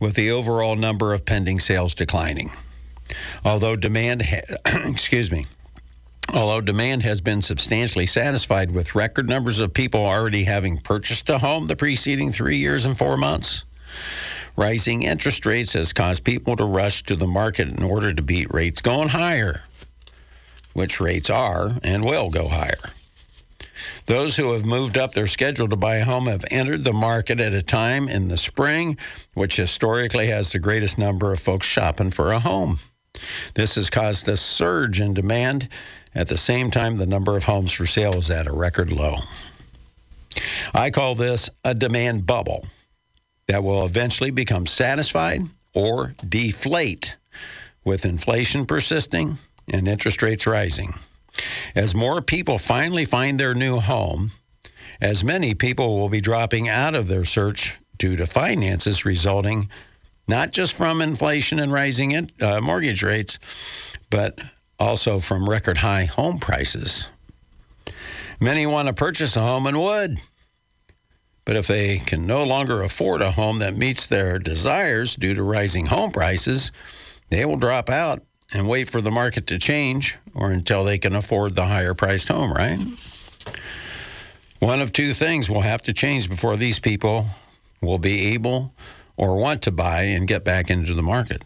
with 0.00 0.14
the 0.14 0.30
overall 0.30 0.74
number 0.76 1.14
of 1.14 1.24
pending 1.24 1.60
sales 1.60 1.94
declining. 1.94 2.50
Although 3.44 3.76
demand, 3.76 4.22
ha- 4.22 4.56
excuse 4.90 5.30
me, 5.30 5.44
although 6.32 6.60
demand 6.60 7.02
has 7.02 7.20
been 7.20 7.42
substantially 7.42 8.06
satisfied 8.06 8.72
with 8.72 8.94
record 8.94 9.28
numbers 9.28 9.60
of 9.60 9.72
people 9.72 10.04
already 10.04 10.44
having 10.44 10.78
purchased 10.78 11.28
a 11.30 11.38
home 11.38 11.66
the 11.66 11.76
preceding 11.76 12.32
three 12.32 12.58
years 12.58 12.84
and 12.84 12.98
four 12.98 13.16
months, 13.16 13.64
rising 14.56 15.02
interest 15.02 15.46
rates 15.46 15.74
has 15.74 15.92
caused 15.92 16.24
people 16.24 16.56
to 16.56 16.64
rush 16.64 17.04
to 17.04 17.14
the 17.14 17.26
market 17.26 17.68
in 17.68 17.82
order 17.82 18.12
to 18.12 18.22
beat 18.22 18.52
rates 18.52 18.80
going 18.80 19.08
higher, 19.08 19.62
which 20.72 21.00
rates 21.00 21.30
are 21.30 21.78
and 21.84 22.04
will 22.04 22.30
go 22.30 22.48
higher. 22.48 22.90
Those 24.06 24.36
who 24.36 24.52
have 24.52 24.64
moved 24.64 24.98
up 24.98 25.14
their 25.14 25.26
schedule 25.26 25.68
to 25.68 25.76
buy 25.76 25.96
a 25.96 26.04
home 26.04 26.26
have 26.26 26.44
entered 26.50 26.84
the 26.84 26.92
market 26.92 27.40
at 27.40 27.52
a 27.52 27.62
time 27.62 28.08
in 28.08 28.28
the 28.28 28.36
spring, 28.36 28.98
which 29.34 29.56
historically 29.56 30.26
has 30.26 30.52
the 30.52 30.58
greatest 30.58 30.98
number 30.98 31.32
of 31.32 31.40
folks 31.40 31.66
shopping 31.66 32.10
for 32.10 32.32
a 32.32 32.40
home. 32.40 32.78
This 33.54 33.76
has 33.76 33.90
caused 33.90 34.28
a 34.28 34.36
surge 34.36 35.00
in 35.00 35.14
demand. 35.14 35.68
At 36.14 36.28
the 36.28 36.38
same 36.38 36.70
time, 36.70 36.96
the 36.96 37.06
number 37.06 37.36
of 37.36 37.44
homes 37.44 37.72
for 37.72 37.86
sale 37.86 38.14
is 38.14 38.30
at 38.30 38.46
a 38.46 38.52
record 38.52 38.90
low. 38.90 39.16
I 40.74 40.90
call 40.90 41.14
this 41.14 41.50
a 41.64 41.74
demand 41.74 42.26
bubble 42.26 42.66
that 43.46 43.62
will 43.62 43.84
eventually 43.84 44.30
become 44.30 44.66
satisfied 44.66 45.42
or 45.74 46.14
deflate 46.28 47.16
with 47.84 48.04
inflation 48.04 48.66
persisting 48.66 49.38
and 49.68 49.88
interest 49.88 50.22
rates 50.22 50.46
rising. 50.46 50.94
As 51.74 51.94
more 51.94 52.20
people 52.22 52.58
finally 52.58 53.04
find 53.04 53.38
their 53.38 53.54
new 53.54 53.78
home, 53.78 54.32
as 55.00 55.24
many 55.24 55.54
people 55.54 55.98
will 55.98 56.08
be 56.08 56.20
dropping 56.20 56.68
out 56.68 56.94
of 56.94 57.08
their 57.08 57.24
search 57.24 57.78
due 57.98 58.16
to 58.16 58.26
finances 58.26 59.04
resulting 59.04 59.68
not 60.28 60.52
just 60.52 60.76
from 60.76 61.02
inflation 61.02 61.58
and 61.58 61.72
rising 61.72 62.12
in, 62.12 62.30
uh, 62.40 62.60
mortgage 62.60 63.02
rates, 63.02 63.38
but 64.10 64.40
also 64.78 65.18
from 65.18 65.48
record 65.48 65.78
high 65.78 66.04
home 66.04 66.38
prices. 66.38 67.08
Many 68.40 68.66
want 68.66 68.88
to 68.88 68.94
purchase 68.94 69.36
a 69.36 69.40
home 69.40 69.66
and 69.66 69.80
would. 69.80 70.18
But 71.44 71.56
if 71.56 71.66
they 71.66 71.98
can 71.98 72.26
no 72.26 72.44
longer 72.44 72.82
afford 72.82 73.20
a 73.20 73.32
home 73.32 73.58
that 73.58 73.76
meets 73.76 74.06
their 74.06 74.38
desires 74.38 75.16
due 75.16 75.34
to 75.34 75.42
rising 75.42 75.86
home 75.86 76.12
prices, 76.12 76.70
they 77.30 77.44
will 77.44 77.56
drop 77.56 77.90
out 77.90 78.22
and 78.54 78.68
wait 78.68 78.90
for 78.90 79.00
the 79.00 79.10
market 79.10 79.46
to 79.48 79.58
change 79.58 80.16
or 80.34 80.50
until 80.50 80.84
they 80.84 80.98
can 80.98 81.14
afford 81.14 81.54
the 81.54 81.66
higher 81.66 81.94
priced 81.94 82.28
home, 82.28 82.52
right? 82.52 82.78
One 84.60 84.80
of 84.80 84.92
two 84.92 85.14
things 85.14 85.50
will 85.50 85.62
have 85.62 85.82
to 85.82 85.92
change 85.92 86.28
before 86.28 86.56
these 86.56 86.78
people 86.78 87.26
will 87.80 87.98
be 87.98 88.32
able 88.34 88.72
or 89.16 89.36
want 89.36 89.62
to 89.62 89.72
buy 89.72 90.02
and 90.02 90.28
get 90.28 90.44
back 90.44 90.70
into 90.70 90.94
the 90.94 91.02
market. 91.02 91.44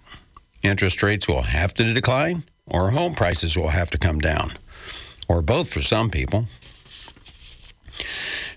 Interest 0.63 1.03
rates 1.03 1.27
will 1.27 1.43
have 1.43 1.75
to 1.75 1.93
decline 1.93 2.43
or 2.69 2.91
home 2.91 3.15
prices 3.15 3.57
will 3.57 3.69
have 3.69 3.91
to 3.91 3.99
come 3.99 4.19
down, 4.19 4.53
or 5.29 5.41
both 5.43 5.73
for 5.73 5.81
some 5.81 6.11
people. 6.11 6.47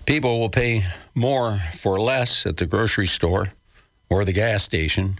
People 0.06 0.40
will 0.40 0.50
pay 0.50 0.84
more 1.14 1.58
for 1.74 2.00
less 2.00 2.44
at 2.46 2.56
the 2.56 2.66
grocery 2.66 3.06
store 3.06 3.52
or 4.08 4.24
the 4.24 4.32
gas 4.32 4.64
station 4.64 5.18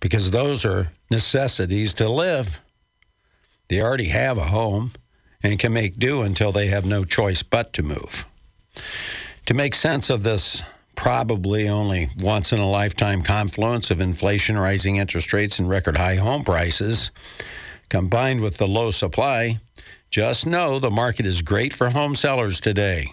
because 0.00 0.30
those 0.30 0.64
are 0.64 0.88
necessities 1.10 1.94
to 1.94 2.08
live. 2.08 2.60
They 3.68 3.82
already 3.82 4.06
have 4.06 4.38
a 4.38 4.44
home 4.44 4.92
and 5.42 5.58
can 5.58 5.72
make 5.72 5.98
do 5.98 6.22
until 6.22 6.52
they 6.52 6.68
have 6.68 6.86
no 6.86 7.04
choice 7.04 7.42
but 7.42 7.72
to 7.74 7.82
move. 7.82 8.24
To 9.46 9.54
make 9.54 9.74
sense 9.74 10.10
of 10.10 10.22
this 10.22 10.62
probably 10.94 11.68
only 11.68 12.08
once 12.18 12.52
in 12.52 12.58
a 12.58 12.68
lifetime 12.68 13.22
confluence 13.22 13.90
of 13.90 14.00
inflation, 14.00 14.58
rising 14.58 14.96
interest 14.96 15.32
rates, 15.32 15.58
and 15.58 15.68
record 15.68 15.96
high 15.96 16.16
home 16.16 16.42
prices, 16.42 17.10
combined 17.88 18.40
with 18.40 18.56
the 18.56 18.66
low 18.66 18.90
supply, 18.90 19.58
just 20.10 20.46
know 20.46 20.78
the 20.78 20.90
market 20.90 21.26
is 21.26 21.42
great 21.42 21.74
for 21.74 21.90
home 21.90 22.14
sellers 22.14 22.60
today 22.60 23.12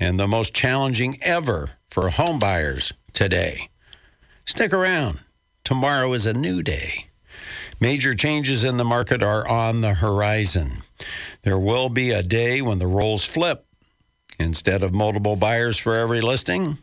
and 0.00 0.18
the 0.18 0.26
most 0.26 0.54
challenging 0.54 1.18
ever 1.22 1.70
for 1.88 2.08
home 2.08 2.38
buyers 2.38 2.92
today. 3.12 3.68
Stick 4.46 4.72
around. 4.72 5.20
Tomorrow 5.64 6.12
is 6.12 6.26
a 6.26 6.32
new 6.32 6.62
day. 6.62 7.06
Major 7.80 8.14
changes 8.14 8.64
in 8.64 8.76
the 8.76 8.84
market 8.84 9.22
are 9.22 9.46
on 9.48 9.80
the 9.80 9.94
horizon. 9.94 10.82
There 11.42 11.58
will 11.58 11.88
be 11.88 12.10
a 12.10 12.22
day 12.22 12.60
when 12.60 12.78
the 12.78 12.86
roles 12.86 13.24
flip. 13.24 13.64
Instead 14.38 14.82
of 14.82 14.92
multiple 14.92 15.36
buyers 15.36 15.78
for 15.78 15.96
every 15.96 16.20
listing, 16.20 16.78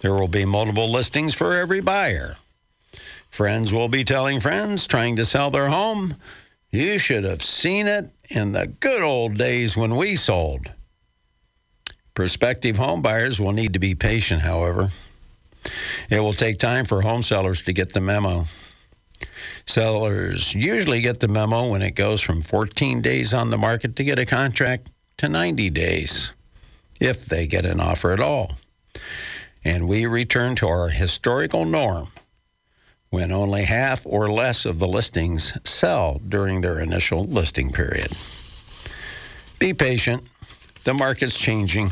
there 0.00 0.14
will 0.14 0.28
be 0.28 0.44
multiple 0.44 0.90
listings 0.90 1.34
for 1.34 1.54
every 1.54 1.80
buyer. 1.80 2.36
Friends 3.30 3.72
will 3.72 3.88
be 3.88 4.04
telling 4.04 4.40
friends 4.40 4.86
trying 4.86 5.16
to 5.16 5.24
sell 5.24 5.50
their 5.50 5.68
home, 5.68 6.16
you 6.70 6.98
should 6.98 7.24
have 7.24 7.42
seen 7.42 7.86
it 7.86 8.10
in 8.28 8.52
the 8.52 8.66
good 8.66 9.02
old 9.02 9.38
days 9.38 9.76
when 9.76 9.96
we 9.96 10.16
sold. 10.16 10.70
Prospective 12.14 12.76
home 12.76 13.00
buyers 13.00 13.40
will 13.40 13.52
need 13.52 13.72
to 13.72 13.78
be 13.78 13.94
patient, 13.94 14.42
however. 14.42 14.90
It 16.10 16.20
will 16.20 16.32
take 16.32 16.58
time 16.58 16.84
for 16.84 17.02
home 17.02 17.22
sellers 17.22 17.62
to 17.62 17.72
get 17.72 17.92
the 17.92 18.00
memo. 18.00 18.44
Sellers 19.66 20.54
usually 20.54 21.00
get 21.00 21.20
the 21.20 21.28
memo 21.28 21.68
when 21.68 21.82
it 21.82 21.92
goes 21.92 22.20
from 22.20 22.40
14 22.40 23.02
days 23.02 23.34
on 23.34 23.50
the 23.50 23.58
market 23.58 23.96
to 23.96 24.04
get 24.04 24.18
a 24.18 24.26
contract 24.26 24.88
to 25.18 25.28
90 25.28 25.70
days, 25.70 26.32
if 27.00 27.26
they 27.26 27.46
get 27.46 27.66
an 27.66 27.80
offer 27.80 28.12
at 28.12 28.20
all. 28.20 28.52
And 29.64 29.88
we 29.88 30.06
return 30.06 30.54
to 30.56 30.68
our 30.68 30.88
historical 30.88 31.64
norm 31.64 32.08
when 33.10 33.32
only 33.32 33.64
half 33.64 34.04
or 34.06 34.30
less 34.30 34.64
of 34.64 34.78
the 34.78 34.88
listings 34.88 35.52
sell 35.68 36.20
during 36.28 36.60
their 36.60 36.78
initial 36.78 37.24
listing 37.24 37.72
period. 37.72 38.12
Be 39.58 39.72
patient, 39.72 40.24
the 40.84 40.94
market's 40.94 41.38
changing. 41.38 41.90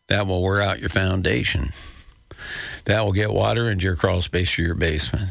That 0.08 0.26
will 0.26 0.42
wear 0.42 0.60
out 0.60 0.80
your 0.80 0.88
foundation. 0.88 1.72
That 2.84 3.04
will 3.04 3.12
get 3.12 3.32
water 3.32 3.70
into 3.70 3.84
your 3.84 3.96
crawl 3.96 4.20
space 4.20 4.58
or 4.58 4.62
your 4.62 4.74
basement 4.74 5.30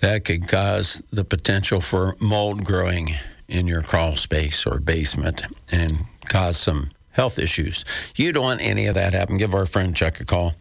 that 0.00 0.24
could 0.24 0.46
cause 0.48 1.02
the 1.12 1.24
potential 1.24 1.80
for 1.80 2.16
mold 2.20 2.64
growing 2.64 3.14
in 3.48 3.66
your 3.66 3.82
crawl 3.82 4.16
space 4.16 4.66
or 4.66 4.78
basement 4.78 5.42
and 5.70 6.04
cause 6.28 6.58
some 6.58 6.90
health 7.14 7.38
issues. 7.38 7.84
You 8.16 8.32
don't 8.32 8.44
want 8.44 8.60
any 8.60 8.86
of 8.86 8.96
that 8.96 9.14
happen. 9.14 9.38
Give 9.38 9.54
our 9.54 9.66
friend 9.66 9.96
Chuck 9.96 10.20
a 10.20 10.24
call, 10.24 10.54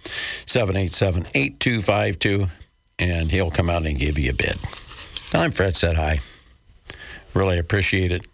787 0.46 1.28
8252, 1.34 2.48
and 3.00 3.30
he'll 3.30 3.52
come 3.52 3.70
out 3.70 3.86
and 3.86 3.98
give 3.98 4.18
you 4.18 4.30
a 4.30 4.34
bid. 4.34 4.58
I'm 5.34 5.52
Fred 5.52 5.76
said 5.76 5.96
hi. 5.96 6.20
Really 7.34 7.58
appreciate 7.58 8.12
it. 8.12 8.26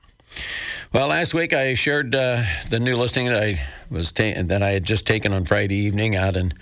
Well, 0.92 1.08
last 1.08 1.34
week 1.34 1.54
I 1.54 1.76
shared 1.76 2.14
uh, 2.14 2.44
the 2.70 2.80
new 2.80 2.98
listing 2.98 3.28
that 3.28 3.42
I 3.42 3.62
was 3.90 4.12
ta- 4.12 4.42
that 4.44 4.62
I 4.62 4.72
had 4.72 4.84
just 4.84 5.08
taken 5.08 5.34
on 5.34 5.46
Friday 5.46 5.76
evening 5.76 6.16
out 6.16 6.36
in 6.36 6.54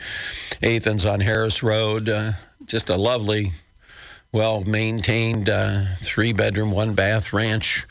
Athens 0.62 1.06
on 1.06 1.22
Harris 1.22 1.64
Road. 1.64 2.08
Uh, 2.08 2.34
just 2.66 2.90
a 2.90 2.98
lovely 2.98 3.52
well 4.32 4.62
maintained 4.62 5.50
uh, 5.50 5.86
three 5.96 6.34
bedroom, 6.34 6.72
one 6.72 6.94
bath 6.94 7.34
ranch, 7.34 7.88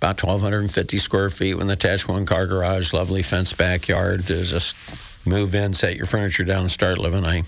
about 0.00 0.22
1,250 0.22 0.96
square 0.96 1.28
feet 1.28 1.52
with 1.52 1.64
an 1.64 1.70
attached 1.70 2.08
one 2.08 2.24
car 2.24 2.46
garage, 2.46 2.94
lovely 2.94 3.22
fenced 3.22 3.58
backyard. 3.58 4.24
Just 4.24 4.74
move 5.26 5.54
in, 5.54 5.74
set 5.74 5.94
your 5.94 6.06
furniture 6.06 6.42
down, 6.42 6.62
and 6.62 6.70
start 6.70 6.96
living. 6.96 7.26
I 7.26 7.42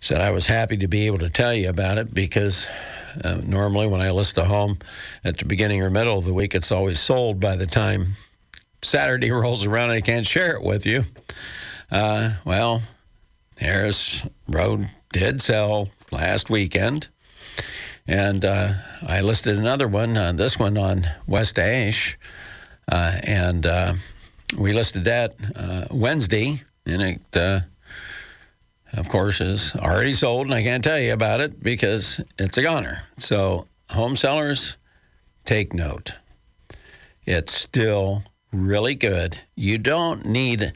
said 0.00 0.22
I 0.22 0.30
was 0.30 0.46
happy 0.46 0.78
to 0.78 0.88
be 0.88 1.04
able 1.04 1.18
to 1.18 1.28
tell 1.28 1.52
you 1.52 1.68
about 1.68 1.98
it 1.98 2.14
because 2.14 2.66
uh, 3.22 3.42
normally 3.44 3.86
when 3.86 4.00
I 4.00 4.10
list 4.10 4.38
a 4.38 4.44
home 4.44 4.78
at 5.22 5.36
the 5.36 5.44
beginning 5.44 5.82
or 5.82 5.90
middle 5.90 6.16
of 6.16 6.24
the 6.24 6.32
week, 6.32 6.54
it's 6.54 6.72
always 6.72 6.98
sold 6.98 7.40
by 7.40 7.56
the 7.56 7.66
time 7.66 8.12
Saturday 8.80 9.30
rolls 9.30 9.66
around 9.66 9.90
and 9.90 9.98
I 9.98 10.00
can't 10.00 10.26
share 10.26 10.56
it 10.56 10.62
with 10.62 10.86
you. 10.86 11.04
Uh, 11.90 12.36
well, 12.46 12.80
Harris 13.58 14.26
Road 14.48 14.86
did 15.12 15.42
sell 15.42 15.90
last 16.10 16.48
weekend. 16.48 17.08
And 18.06 18.44
uh, 18.44 18.74
I 19.06 19.22
listed 19.22 19.56
another 19.56 19.88
one, 19.88 20.16
uh, 20.16 20.32
this 20.32 20.58
one 20.58 20.76
on 20.76 21.06
West 21.26 21.58
Ash, 21.58 22.18
uh, 22.90 23.18
and 23.22 23.64
uh, 23.64 23.94
we 24.58 24.74
listed 24.74 25.04
that 25.04 25.34
uh, 25.56 25.86
Wednesday, 25.90 26.62
and 26.84 27.00
it, 27.00 27.22
uh, 27.34 27.60
of 28.92 29.08
course, 29.08 29.40
is 29.40 29.74
already 29.76 30.12
sold, 30.12 30.46
and 30.46 30.54
I 30.54 30.62
can't 30.62 30.84
tell 30.84 31.00
you 31.00 31.14
about 31.14 31.40
it 31.40 31.62
because 31.62 32.20
it's 32.38 32.58
a 32.58 32.62
goner. 32.62 33.04
So, 33.16 33.68
home 33.90 34.16
sellers, 34.16 34.76
take 35.46 35.72
note. 35.72 36.12
It's 37.24 37.54
still 37.54 38.22
really 38.52 38.94
good. 38.94 39.38
You 39.56 39.78
don't 39.78 40.26
need 40.26 40.74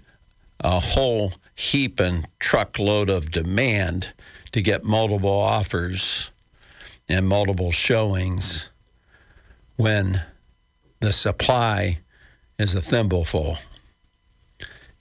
a 0.60 0.80
whole 0.80 1.34
heap 1.54 2.00
and 2.00 2.26
truckload 2.38 3.10
of 3.10 3.30
demand 3.30 4.14
to 4.52 4.62
get 4.62 4.82
multiple 4.82 5.30
offers 5.30 6.30
and 7.08 7.26
multiple 7.26 7.72
showings 7.72 8.70
when 9.76 10.22
the 11.00 11.12
supply 11.12 11.98
is 12.58 12.74
a 12.74 12.82
thimbleful. 12.82 13.58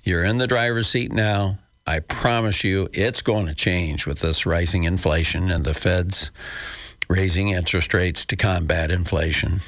You're 0.03 0.23
in 0.23 0.37
the 0.37 0.47
driver's 0.47 0.87
seat 0.87 1.11
now. 1.11 1.59
I 1.85 1.99
promise 1.99 2.63
you 2.63 2.89
it's 2.93 3.21
going 3.21 3.47
to 3.47 3.55
change 3.55 4.05
with 4.05 4.19
this 4.19 4.45
rising 4.45 4.83
inflation 4.83 5.51
and 5.51 5.65
the 5.65 5.73
Fed's 5.73 6.31
raising 7.09 7.49
interest 7.49 7.93
rates 7.93 8.25
to 8.25 8.35
combat 8.35 8.91
inflation. 8.91 9.61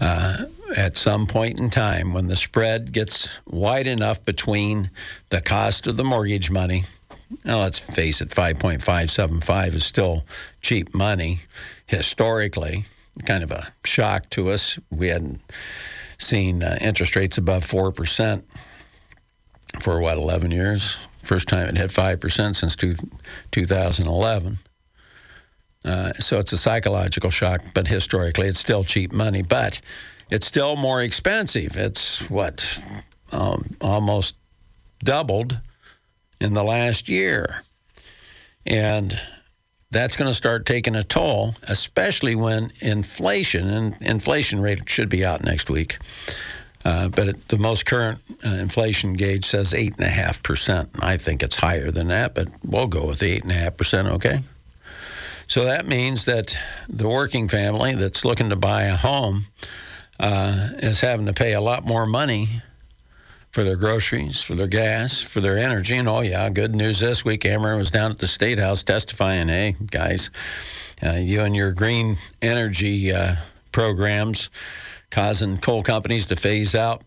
Uh, 0.00 0.46
at 0.76 0.96
some 0.96 1.26
point 1.26 1.60
in 1.60 1.70
time, 1.70 2.12
when 2.12 2.26
the 2.26 2.36
spread 2.36 2.92
gets 2.92 3.28
wide 3.46 3.86
enough 3.86 4.24
between 4.24 4.90
the 5.30 5.40
cost 5.40 5.86
of 5.86 5.96
the 5.96 6.04
mortgage 6.04 6.50
money 6.50 6.84
now, 7.44 7.60
let's 7.60 7.78
face 7.78 8.20
it, 8.20 8.28
5.575 8.28 9.74
is 9.74 9.84
still 9.84 10.24
cheap 10.60 10.94
money 10.94 11.40
historically. 11.86 12.84
Kind 13.26 13.44
of 13.44 13.50
a 13.50 13.72
shock 13.84 14.30
to 14.30 14.50
us. 14.50 14.78
We 14.90 15.08
hadn't 15.08 15.40
seen 16.18 16.62
uh, 16.62 16.78
interest 16.80 17.16
rates 17.16 17.38
above 17.38 17.64
4% 17.64 18.42
for 19.80 20.00
what, 20.00 20.18
11 20.18 20.50
years? 20.50 20.98
First 21.18 21.48
time 21.48 21.68
it 21.68 21.76
hit 21.76 21.90
5% 21.90 22.56
since 22.56 22.76
two, 22.76 22.94
2011. 23.52 24.58
Uh, 25.84 26.12
so 26.14 26.38
it's 26.38 26.52
a 26.52 26.58
psychological 26.58 27.30
shock, 27.30 27.60
but 27.74 27.86
historically 27.86 28.46
it's 28.46 28.60
still 28.60 28.84
cheap 28.84 29.12
money. 29.12 29.42
But 29.42 29.80
it's 30.30 30.46
still 30.46 30.76
more 30.76 31.02
expensive. 31.02 31.76
It's 31.76 32.28
what, 32.30 32.78
um, 33.32 33.70
almost 33.80 34.36
doubled 35.04 35.58
in 36.42 36.54
the 36.54 36.64
last 36.64 37.08
year. 37.08 37.62
And 38.66 39.18
that's 39.90 40.16
going 40.16 40.28
to 40.30 40.34
start 40.34 40.64
taking 40.64 40.94
a 40.94 41.04
toll, 41.04 41.54
especially 41.68 42.34
when 42.34 42.72
inflation, 42.80 43.68
and 43.68 43.96
inflation 44.00 44.60
rate 44.60 44.88
should 44.88 45.08
be 45.08 45.24
out 45.24 45.44
next 45.44 45.68
week. 45.68 45.98
Uh, 46.84 47.08
but 47.08 47.28
it, 47.28 47.48
the 47.48 47.58
most 47.58 47.86
current 47.86 48.18
uh, 48.44 48.48
inflation 48.48 49.12
gauge 49.12 49.44
says 49.44 49.72
8.5%. 49.72 50.88
I 51.00 51.16
think 51.16 51.42
it's 51.42 51.56
higher 51.56 51.90
than 51.90 52.08
that, 52.08 52.34
but 52.34 52.48
we'll 52.64 52.88
go 52.88 53.06
with 53.06 53.20
the 53.20 53.40
8.5%, 53.40 54.12
okay? 54.12 54.40
So 55.46 55.66
that 55.66 55.86
means 55.86 56.24
that 56.24 56.56
the 56.88 57.08
working 57.08 57.46
family 57.46 57.94
that's 57.94 58.24
looking 58.24 58.48
to 58.48 58.56
buy 58.56 58.84
a 58.84 58.96
home 58.96 59.44
uh, 60.18 60.70
is 60.78 61.00
having 61.00 61.26
to 61.26 61.32
pay 61.32 61.52
a 61.52 61.60
lot 61.60 61.84
more 61.84 62.06
money 62.06 62.62
for 63.52 63.64
their 63.64 63.76
groceries, 63.76 64.42
for 64.42 64.54
their 64.54 64.66
gas, 64.66 65.20
for 65.20 65.40
their 65.40 65.58
energy. 65.58 65.96
And 65.96 66.08
oh, 66.08 66.20
yeah, 66.20 66.48
good 66.48 66.74
news 66.74 67.00
this 67.00 67.24
week. 67.24 67.42
Ameren 67.42 67.76
was 67.76 67.90
down 67.90 68.10
at 68.10 68.18
the 68.18 68.26
State 68.26 68.58
House 68.58 68.82
testifying, 68.82 69.48
hey, 69.48 69.76
guys, 69.90 70.30
uh, 71.04 71.12
you 71.12 71.42
and 71.42 71.54
your 71.54 71.72
green 71.72 72.16
energy 72.40 73.12
uh, 73.12 73.36
programs 73.70 74.48
causing 75.10 75.58
coal 75.58 75.82
companies 75.82 76.26
to 76.26 76.36
phase 76.36 76.74
out 76.74 77.02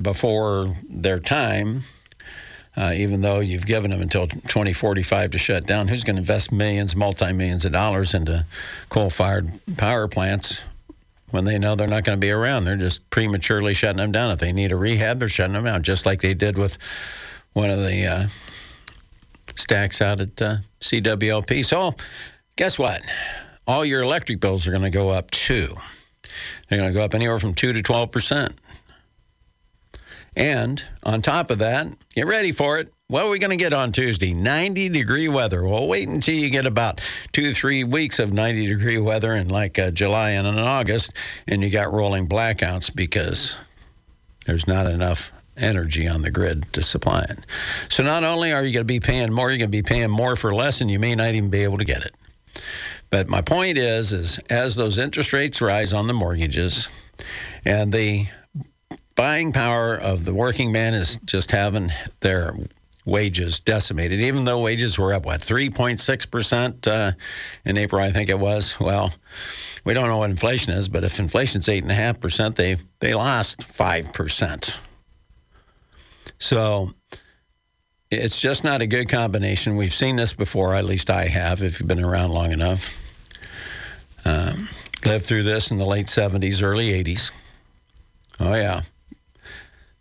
before 0.00 0.76
their 0.88 1.18
time. 1.18 1.82
Uh, 2.76 2.92
even 2.94 3.22
though 3.22 3.40
you've 3.40 3.64
given 3.64 3.90
them 3.90 4.02
until 4.02 4.26
2045 4.26 5.30
to 5.30 5.38
shut 5.38 5.66
down, 5.66 5.88
who's 5.88 6.04
going 6.04 6.16
to 6.16 6.20
invest 6.20 6.52
millions, 6.52 6.94
multi 6.94 7.32
millions 7.32 7.64
of 7.64 7.72
dollars 7.72 8.12
into 8.12 8.44
coal 8.90 9.08
fired 9.08 9.50
power 9.78 10.06
plants 10.06 10.62
when 11.36 11.44
they 11.44 11.58
know 11.58 11.74
they're 11.74 11.86
not 11.86 12.02
going 12.02 12.16
to 12.16 12.20
be 12.20 12.30
around? 12.30 12.64
They're 12.64 12.76
just 12.76 13.08
prematurely 13.10 13.74
shutting 13.74 13.98
them 13.98 14.10
down. 14.10 14.30
If 14.30 14.38
they 14.38 14.52
need 14.52 14.72
a 14.72 14.76
rehab, 14.76 15.18
they're 15.18 15.28
shutting 15.28 15.52
them 15.52 15.64
down, 15.64 15.82
just 15.82 16.06
like 16.06 16.22
they 16.22 16.32
did 16.32 16.56
with 16.56 16.78
one 17.52 17.70
of 17.70 17.78
the 17.80 18.06
uh, 18.06 18.28
stacks 19.54 20.00
out 20.00 20.20
at 20.20 20.40
uh, 20.40 20.56
CWLP. 20.80 21.62
So, 21.64 21.94
guess 22.56 22.78
what? 22.78 23.02
All 23.66 23.84
your 23.84 24.02
electric 24.02 24.40
bills 24.40 24.66
are 24.66 24.70
going 24.70 24.82
to 24.82 24.90
go 24.90 25.10
up 25.10 25.30
too. 25.30 25.74
They're 26.68 26.78
going 26.78 26.90
to 26.90 26.98
go 26.98 27.04
up 27.04 27.14
anywhere 27.14 27.38
from 27.38 27.52
2 27.52 27.74
to 27.74 27.82
12 27.82 28.10
percent. 28.10 28.54
And 30.34 30.82
on 31.02 31.20
top 31.20 31.50
of 31.50 31.58
that, 31.58 31.86
get 32.14 32.26
ready 32.26 32.52
for 32.52 32.78
it. 32.78 32.92
What 33.08 33.24
are 33.24 33.30
we 33.30 33.38
going 33.38 33.56
to 33.56 33.56
get 33.56 33.72
on 33.72 33.92
Tuesday? 33.92 34.34
90 34.34 34.88
degree 34.88 35.28
weather. 35.28 35.64
Well, 35.64 35.86
wait 35.86 36.08
until 36.08 36.34
you 36.34 36.50
get 36.50 36.66
about 36.66 37.00
two, 37.30 37.54
three 37.54 37.84
weeks 37.84 38.18
of 38.18 38.32
90 38.32 38.66
degree 38.66 38.98
weather 38.98 39.32
in 39.36 39.48
like 39.48 39.78
uh, 39.78 39.92
July 39.92 40.30
and 40.30 40.44
in 40.44 40.58
August, 40.58 41.12
and 41.46 41.62
you 41.62 41.70
got 41.70 41.92
rolling 41.92 42.28
blackouts 42.28 42.92
because 42.92 43.54
there's 44.46 44.66
not 44.66 44.88
enough 44.88 45.30
energy 45.56 46.08
on 46.08 46.22
the 46.22 46.32
grid 46.32 46.64
to 46.72 46.82
supply 46.82 47.24
it. 47.30 47.38
So 47.88 48.02
not 48.02 48.24
only 48.24 48.52
are 48.52 48.64
you 48.64 48.72
going 48.72 48.80
to 48.80 48.84
be 48.84 48.98
paying 48.98 49.32
more, 49.32 49.50
you're 49.50 49.58
going 49.58 49.70
to 49.70 49.78
be 49.78 49.84
paying 49.84 50.10
more 50.10 50.34
for 50.34 50.52
less, 50.52 50.80
and 50.80 50.90
you 50.90 50.98
may 50.98 51.14
not 51.14 51.32
even 51.32 51.48
be 51.48 51.62
able 51.62 51.78
to 51.78 51.84
get 51.84 52.04
it. 52.04 52.14
But 53.10 53.28
my 53.28 53.40
point 53.40 53.78
is, 53.78 54.12
is 54.12 54.38
as 54.50 54.74
those 54.74 54.98
interest 54.98 55.32
rates 55.32 55.62
rise 55.62 55.92
on 55.92 56.08
the 56.08 56.12
mortgages, 56.12 56.88
and 57.64 57.92
the 57.92 58.26
buying 59.14 59.52
power 59.52 59.94
of 59.94 60.24
the 60.24 60.34
working 60.34 60.72
man 60.72 60.92
is 60.92 61.18
just 61.24 61.52
having 61.52 61.92
their 62.18 62.52
wages 63.06 63.60
decimated, 63.60 64.20
even 64.20 64.44
though 64.44 64.60
wages 64.60 64.98
were 64.98 65.14
up, 65.14 65.24
what, 65.24 65.40
3.6% 65.40 66.86
uh, 66.86 67.12
in 67.64 67.78
April, 67.78 68.02
I 68.02 68.10
think 68.10 68.28
it 68.28 68.38
was. 68.38 68.78
Well, 68.78 69.14
we 69.84 69.94
don't 69.94 70.08
know 70.08 70.18
what 70.18 70.30
inflation 70.30 70.72
is, 70.72 70.88
but 70.88 71.04
if 71.04 71.18
inflation's 71.18 71.66
8.5%, 71.66 72.56
they, 72.56 72.76
they 72.98 73.14
lost 73.14 73.60
5%. 73.60 74.76
So 76.38 76.92
it's 78.10 78.40
just 78.40 78.64
not 78.64 78.82
a 78.82 78.86
good 78.86 79.08
combination. 79.08 79.76
We've 79.76 79.92
seen 79.92 80.16
this 80.16 80.34
before, 80.34 80.74
at 80.74 80.84
least 80.84 81.08
I 81.08 81.26
have, 81.28 81.62
if 81.62 81.80
you've 81.80 81.88
been 81.88 82.04
around 82.04 82.32
long 82.32 82.52
enough. 82.52 83.02
Um, 84.24 84.68
lived 85.04 85.24
through 85.24 85.44
this 85.44 85.70
in 85.70 85.78
the 85.78 85.86
late 85.86 86.06
70s, 86.06 86.60
early 86.60 86.90
80s. 86.90 87.30
Oh, 88.40 88.54
yeah 88.54 88.80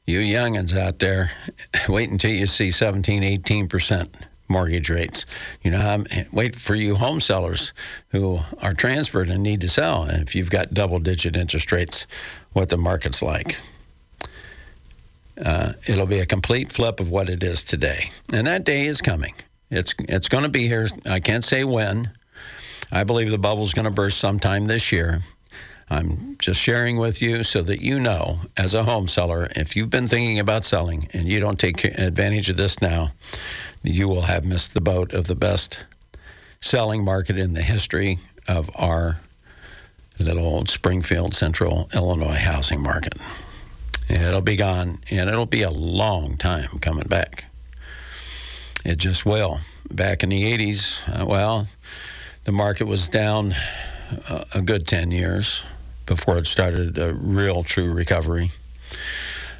you 0.05 0.19
youngins 0.19 0.77
out 0.77 0.99
there, 0.99 1.31
wait 1.89 2.09
until 2.09 2.31
you 2.31 2.45
see 2.45 2.71
17, 2.71 3.23
18% 3.23 4.09
mortgage 4.47 4.89
rates. 4.89 5.25
You 5.63 5.71
know, 5.71 5.79
I'm, 5.79 6.05
wait 6.31 6.55
for 6.55 6.75
you 6.75 6.95
home 6.95 7.19
sellers 7.19 7.73
who 8.09 8.39
are 8.61 8.73
transferred 8.73 9.29
and 9.29 9.41
need 9.41 9.61
to 9.61 9.69
sell. 9.69 10.03
And 10.03 10.21
if 10.21 10.35
you've 10.35 10.51
got 10.51 10.73
double 10.73 10.99
digit 10.99 11.35
interest 11.35 11.71
rates, 11.71 12.05
what 12.53 12.69
the 12.69 12.77
market's 12.77 13.21
like. 13.21 13.57
Uh, 15.43 15.73
it'll 15.85 16.05
be 16.05 16.19
a 16.19 16.25
complete 16.25 16.71
flip 16.71 16.99
of 16.99 17.09
what 17.09 17.27
it 17.27 17.43
is 17.43 17.63
today. 17.63 18.09
And 18.31 18.47
that 18.47 18.63
day 18.63 18.85
is 18.85 19.01
coming. 19.01 19.33
It's, 19.69 19.93
it's 19.99 20.29
going 20.29 20.43
to 20.43 20.49
be 20.49 20.67
here. 20.67 20.87
I 21.05 21.19
can't 21.19 21.43
say 21.43 21.63
when. 21.63 22.11
I 22.91 23.03
believe 23.03 23.31
the 23.31 23.37
bubble's 23.37 23.73
going 23.73 23.85
to 23.85 23.91
burst 23.91 24.19
sometime 24.19 24.67
this 24.67 24.91
year. 24.91 25.21
I'm 25.89 26.35
just 26.39 26.59
sharing 26.59 26.97
with 26.97 27.21
you 27.21 27.43
so 27.43 27.61
that 27.61 27.81
you 27.81 27.99
know, 27.99 28.39
as 28.57 28.73
a 28.73 28.83
home 28.83 29.07
seller, 29.07 29.47
if 29.55 29.75
you've 29.75 29.91
been 29.91 30.07
thinking 30.07 30.39
about 30.39 30.65
selling 30.65 31.07
and 31.13 31.27
you 31.27 31.39
don't 31.39 31.59
take 31.59 31.83
advantage 31.83 32.49
of 32.49 32.57
this 32.57 32.81
now, 32.81 33.11
you 33.83 34.07
will 34.07 34.23
have 34.23 34.45
missed 34.45 34.73
the 34.73 34.81
boat 34.81 35.13
of 35.13 35.27
the 35.27 35.35
best 35.35 35.85
selling 36.59 37.03
market 37.03 37.37
in 37.37 37.53
the 37.53 37.61
history 37.61 38.17
of 38.47 38.69
our 38.75 39.17
little 40.17 40.45
old 40.45 40.69
Springfield, 40.69 41.35
Central 41.35 41.87
Illinois 41.93 42.37
housing 42.37 42.81
market. 42.81 43.13
It'll 44.09 44.41
be 44.41 44.55
gone, 44.55 44.99
and 45.11 45.29
it'll 45.29 45.45
be 45.45 45.61
a 45.61 45.69
long 45.69 46.37
time 46.37 46.79
coming 46.79 47.07
back. 47.07 47.45
It 48.83 48.97
just 48.97 49.25
will. 49.25 49.59
Back 49.91 50.23
in 50.23 50.29
the 50.29 50.43
80s, 50.43 51.21
uh, 51.21 51.25
well, 51.25 51.67
the 52.43 52.51
market 52.51 52.85
was 52.85 53.07
down 53.07 53.53
a 54.53 54.61
good 54.61 54.87
10 54.87 55.11
years 55.11 55.63
before 56.05 56.37
it 56.37 56.47
started 56.47 56.97
a 56.97 57.13
real 57.13 57.63
true 57.63 57.91
recovery. 57.91 58.51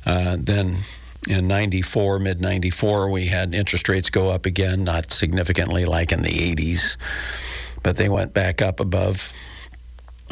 Uh, 0.05 0.38
then 0.39 0.77
in 1.27 1.47
94, 1.47 2.19
mid 2.19 2.41
94, 2.41 3.10
we 3.10 3.25
had 3.25 3.55
interest 3.55 3.89
rates 3.89 4.10
go 4.10 4.29
up 4.29 4.45
again, 4.45 4.84
not 4.84 5.12
significantly 5.12 5.86
like 5.86 6.12
in 6.12 6.21
the 6.21 6.55
80s, 6.55 6.97
but 7.81 7.97
they 7.97 8.10
went 8.10 8.34
back 8.34 8.62
up 8.62 8.79
above 8.79 9.34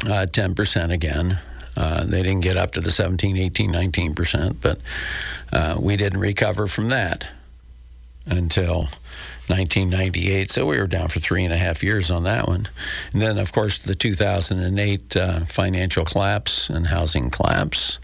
uh, 0.06 0.26
10% 0.30 0.92
again. 0.92 1.40
Uh, 1.76 2.04
they 2.04 2.22
didn't 2.22 2.42
get 2.42 2.58
up 2.58 2.72
to 2.74 2.82
the 2.82 2.92
17, 2.92 3.36
18, 3.36 3.72
19%, 3.72 4.58
but 4.62 4.80
uh, 5.52 5.76
we 5.80 5.98
didn't 5.98 6.20
recover 6.20 6.68
from 6.68 6.90
that 6.90 7.28
until 8.28 8.88
1998. 9.48 10.52
So 10.52 10.66
we 10.66 10.78
were 10.78 10.88
down 10.88 11.10
for 11.10 11.20
three 11.20 11.44
and 11.44 11.54
a 11.54 11.58
half 11.58 11.84
years 11.84 12.10
on 12.10 12.24
that 12.24 12.48
one. 12.48 12.68
And 13.12 13.22
then, 13.22 13.38
of 13.38 13.52
course, 13.52 13.78
the 13.78 13.96
2008 13.96 15.18
uh, 15.18 15.40
financial 15.42 16.06
collapse 16.06 16.70
and 16.70 16.88
housing 16.88 17.30
collapse. 17.30 18.00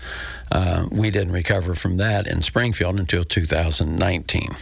Uh, 0.51 0.87
we 0.91 1.11
didn't 1.11 1.33
recover 1.33 1.75
from 1.75 1.97
that 1.97 2.27
in 2.27 2.41
Springfield 2.41 2.99
until 2.99 3.23
2019. 3.23 4.55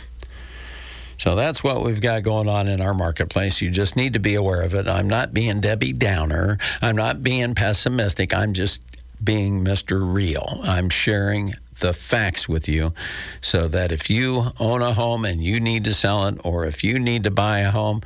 So 1.17 1.35
that's 1.35 1.63
what 1.63 1.83
we've 1.83 1.99
got 1.99 2.21
going 2.21 2.47
on 2.47 2.67
in 2.67 2.79
our 2.79 2.93
marketplace. 2.93 3.61
You 3.61 3.71
just 3.71 3.95
need 3.95 4.13
to 4.13 4.19
be 4.19 4.35
aware 4.35 4.61
of 4.61 4.75
it. 4.75 4.87
I'm 4.87 5.07
not 5.07 5.33
being 5.33 5.61
Debbie 5.61 5.93
Downer. 5.93 6.59
I'm 6.81 6.95
not 6.95 7.23
being 7.23 7.55
pessimistic. 7.55 8.35
I'm 8.35 8.53
just 8.53 8.83
being 9.23 9.65
Mr. 9.65 10.13
Real. 10.13 10.59
I'm 10.63 10.89
sharing 10.89 11.55
the 11.79 11.93
facts 11.93 12.49
with 12.49 12.67
you 12.67 12.93
so 13.41 13.67
that 13.67 13.91
if 13.91 14.09
you 14.09 14.51
own 14.59 14.81
a 14.81 14.93
home 14.93 15.25
and 15.25 15.43
you 15.43 15.59
need 15.59 15.83
to 15.83 15.93
sell 15.93 16.27
it, 16.27 16.39
or 16.43 16.65
if 16.65 16.83
you 16.83 16.99
need 16.99 17.23
to 17.23 17.31
buy 17.31 17.59
a 17.59 17.71
home, 17.71 18.01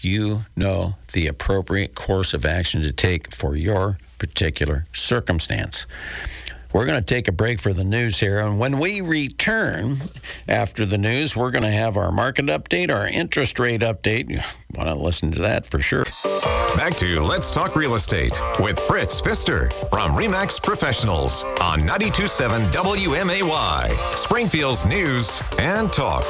you 0.00 0.44
know 0.54 0.94
the 1.12 1.26
appropriate 1.26 1.94
course 1.94 2.34
of 2.34 2.44
action 2.44 2.82
to 2.82 2.92
take 2.92 3.34
for 3.34 3.56
your 3.56 3.98
particular 4.18 4.86
circumstance. 4.92 5.86
We're 6.76 6.84
going 6.84 7.00
to 7.00 7.14
take 7.14 7.26
a 7.26 7.32
break 7.32 7.58
for 7.58 7.72
the 7.72 7.84
news 7.84 8.20
here. 8.20 8.40
And 8.40 8.58
when 8.58 8.78
we 8.78 9.00
return 9.00 9.96
after 10.46 10.84
the 10.84 10.98
news, 10.98 11.34
we're 11.34 11.50
going 11.50 11.64
to 11.64 11.70
have 11.70 11.96
our 11.96 12.12
market 12.12 12.44
update, 12.46 12.90
our 12.90 13.08
interest 13.08 13.58
rate 13.58 13.80
update. 13.80 14.28
You 14.28 14.40
want 14.74 14.90
to 14.90 14.94
listen 14.94 15.30
to 15.32 15.40
that 15.40 15.64
for 15.64 15.80
sure. 15.80 16.04
Back 16.76 16.94
to 16.98 17.22
Let's 17.22 17.50
Talk 17.50 17.76
Real 17.76 17.94
Estate 17.94 18.38
with 18.60 18.78
Fritz 18.80 19.22
Pfister 19.22 19.70
from 19.88 20.10
REMAX 20.10 20.62
Professionals 20.62 21.44
on 21.62 21.78
927 21.78 22.60
WMAY, 22.64 24.14
Springfield's 24.14 24.84
News 24.84 25.42
and 25.58 25.90
Talk. 25.90 26.26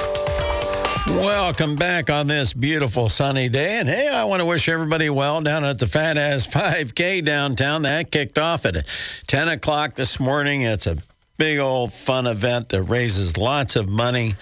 Welcome 1.08 1.76
back 1.76 2.10
on 2.10 2.26
this 2.26 2.52
beautiful 2.52 3.08
sunny 3.08 3.48
day. 3.48 3.78
And 3.78 3.88
hey, 3.88 4.08
I 4.08 4.24
want 4.24 4.40
to 4.40 4.46
wish 4.46 4.68
everybody 4.68 5.08
well 5.08 5.40
down 5.40 5.64
at 5.64 5.78
the 5.78 5.86
Fat 5.86 6.16
Ass 6.16 6.46
5K 6.46 7.24
downtown. 7.24 7.82
That 7.82 8.10
kicked 8.10 8.38
off 8.38 8.66
at 8.66 8.86
10 9.26 9.48
o'clock 9.48 9.94
this 9.94 10.18
morning. 10.18 10.62
It's 10.62 10.86
a 10.86 10.98
big 11.38 11.58
old 11.58 11.92
fun 11.92 12.26
event 12.26 12.70
that 12.70 12.82
raises 12.82 13.36
lots 13.36 13.76
of 13.76 13.88
money 13.88 14.34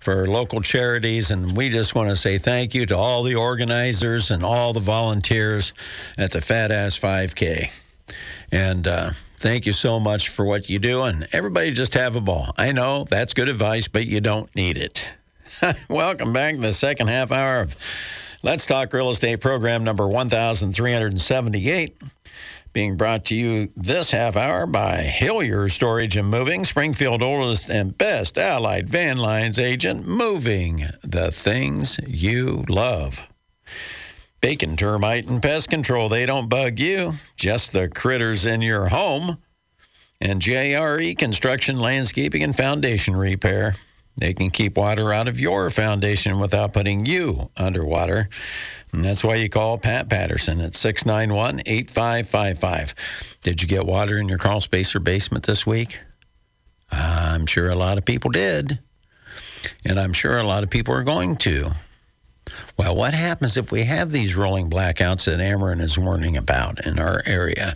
for 0.00 0.26
local 0.26 0.60
charities. 0.60 1.30
And 1.30 1.56
we 1.56 1.70
just 1.70 1.94
want 1.94 2.10
to 2.10 2.16
say 2.16 2.38
thank 2.38 2.74
you 2.74 2.86
to 2.86 2.96
all 2.96 3.22
the 3.22 3.34
organizers 3.34 4.30
and 4.30 4.44
all 4.44 4.72
the 4.72 4.80
volunteers 4.80 5.72
at 6.18 6.32
the 6.32 6.40
Fat 6.40 6.70
Ass 6.70 6.98
5K. 6.98 7.70
And, 8.52 8.86
uh, 8.86 9.10
Thank 9.40 9.64
you 9.64 9.72
so 9.72 9.98
much 9.98 10.28
for 10.28 10.44
what 10.44 10.68
you 10.68 10.78
do. 10.78 11.04
And 11.04 11.26
everybody 11.32 11.72
just 11.72 11.94
have 11.94 12.14
a 12.14 12.20
ball. 12.20 12.52
I 12.58 12.72
know 12.72 13.04
that's 13.04 13.32
good 13.32 13.48
advice, 13.48 13.88
but 13.88 14.04
you 14.04 14.20
don't 14.20 14.54
need 14.54 14.76
it. 14.76 15.08
Welcome 15.88 16.32
back 16.32 16.54
to 16.54 16.60
the 16.60 16.72
second 16.72 17.08
half 17.08 17.32
hour 17.32 17.60
of 17.60 17.76
Let's 18.42 18.64
Talk 18.66 18.92
Real 18.92 19.10
Estate 19.10 19.40
program 19.40 19.84
number 19.84 20.08
1378. 20.08 22.02
Being 22.72 22.96
brought 22.96 23.24
to 23.26 23.34
you 23.34 23.68
this 23.76 24.10
half 24.12 24.36
hour 24.36 24.66
by 24.66 25.02
Hillier 25.02 25.68
Storage 25.68 26.16
and 26.16 26.28
Moving, 26.28 26.64
Springfield 26.64 27.20
oldest 27.22 27.68
and 27.68 27.98
best 27.98 28.38
allied 28.38 28.88
van 28.88 29.18
lines 29.18 29.58
agent, 29.58 30.06
moving 30.06 30.84
the 31.02 31.30
things 31.32 31.98
you 32.06 32.64
love. 32.68 33.28
Bacon, 34.40 34.76
termite, 34.76 35.26
and 35.26 35.42
pest 35.42 35.68
control, 35.68 36.08
they 36.08 36.24
don't 36.26 36.48
bug 36.48 36.78
you, 36.78 37.14
just 37.36 37.72
the 37.72 37.88
critters 37.88 38.46
in 38.46 38.62
your 38.62 38.88
home. 38.88 39.36
And 40.22 40.40
JRE 40.40 41.18
Construction, 41.18 41.78
Landscaping, 41.78 42.42
and 42.42 42.56
Foundation 42.56 43.16
Repair. 43.16 43.74
They 44.20 44.34
can 44.34 44.50
keep 44.50 44.76
water 44.76 45.12
out 45.12 45.28
of 45.28 45.40
your 45.40 45.70
foundation 45.70 46.38
without 46.38 46.74
putting 46.74 47.06
you 47.06 47.50
underwater. 47.56 48.28
And 48.92 49.02
that's 49.02 49.24
why 49.24 49.36
you 49.36 49.48
call 49.48 49.78
Pat 49.78 50.10
Patterson 50.10 50.60
at 50.60 50.74
691 50.74 51.62
8555. 51.64 53.38
Did 53.42 53.62
you 53.62 53.68
get 53.68 53.86
water 53.86 54.18
in 54.18 54.28
your 54.28 54.36
crawl 54.36 54.60
space 54.60 54.94
or 54.94 55.00
basement 55.00 55.46
this 55.46 55.66
week? 55.66 55.98
I'm 56.92 57.46
sure 57.46 57.70
a 57.70 57.74
lot 57.74 57.96
of 57.96 58.04
people 58.04 58.30
did. 58.30 58.78
And 59.86 59.98
I'm 59.98 60.12
sure 60.12 60.38
a 60.38 60.44
lot 60.44 60.64
of 60.64 60.70
people 60.70 60.92
are 60.94 61.02
going 61.02 61.36
to. 61.36 61.70
Well, 62.76 62.94
what 62.94 63.14
happens 63.14 63.56
if 63.56 63.72
we 63.72 63.84
have 63.84 64.10
these 64.10 64.36
rolling 64.36 64.68
blackouts 64.68 65.24
that 65.24 65.38
Ameren 65.38 65.80
is 65.80 65.98
warning 65.98 66.36
about 66.36 66.84
in 66.84 66.98
our 66.98 67.22
area? 67.24 67.74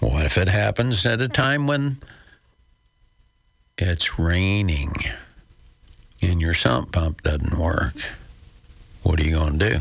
What 0.00 0.24
if 0.24 0.38
it 0.38 0.48
happens 0.48 1.04
at 1.04 1.20
a 1.20 1.28
time 1.28 1.66
when 1.66 1.98
it's 3.76 4.18
raining 4.18 4.94
and 6.22 6.40
your 6.40 6.54
sump 6.54 6.92
pump 6.92 7.22
doesn't 7.22 7.58
work? 7.58 7.94
What 9.02 9.20
are 9.20 9.24
you 9.24 9.36
going 9.36 9.58
to 9.58 9.70
do? 9.70 9.78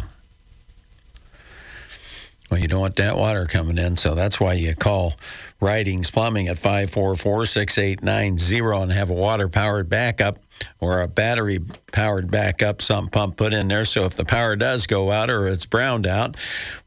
Well, 2.50 2.62
you 2.62 2.68
don't 2.70 2.80
want 2.80 2.96
that 2.96 3.18
water 3.18 3.46
coming 3.46 3.78
in, 3.78 3.98
so 3.98 4.16
that's 4.16 4.40
why 4.40 4.54
you 4.54 4.74
call 4.74 5.16
Writings 5.60 6.12
Plumbing 6.12 6.48
at 6.48 6.58
544 6.58 7.46
6890 7.46 8.84
and 8.84 8.92
have 8.92 9.10
a 9.10 9.14
water 9.14 9.50
powered 9.50 9.90
backup 9.90 10.40
or 10.80 11.02
a 11.02 11.08
battery 11.10 11.60
powered 11.92 12.32
backup 12.32 12.82
sump 12.82 13.12
pump 13.12 13.36
put 13.36 13.54
in 13.54 13.68
there. 13.68 13.84
So 13.84 14.06
if 14.06 14.16
the 14.16 14.24
power 14.24 14.56
does 14.56 14.88
go 14.88 15.12
out 15.12 15.30
or 15.30 15.48
it's 15.48 15.66
browned 15.66 16.08
out, 16.08 16.38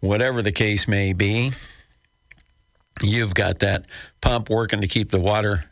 whatever 0.00 0.40
the 0.40 0.52
case 0.52 0.88
may 0.88 1.12
be, 1.12 1.52
you've 3.02 3.34
got 3.34 3.58
that 3.58 3.84
pump 4.22 4.48
working 4.48 4.80
to 4.80 4.88
keep 4.88 5.10
the 5.10 5.20
water 5.20 5.66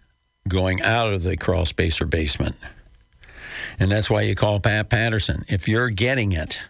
going 0.49 0.83
out 0.83 1.15
of 1.15 1.23
the 1.23 1.37
crawl 1.37 1.65
space 1.65 2.01
or 2.01 2.07
basement. 2.07 2.57
And 3.79 3.91
that's 3.91 4.11
why 4.11 4.23
you 4.23 4.35
call 4.35 4.61
Pat 4.61 4.89
Patterson. 4.91 5.45
If 5.49 5.69
you're 5.69 5.91
getting 5.91 6.33
it, 6.33 6.63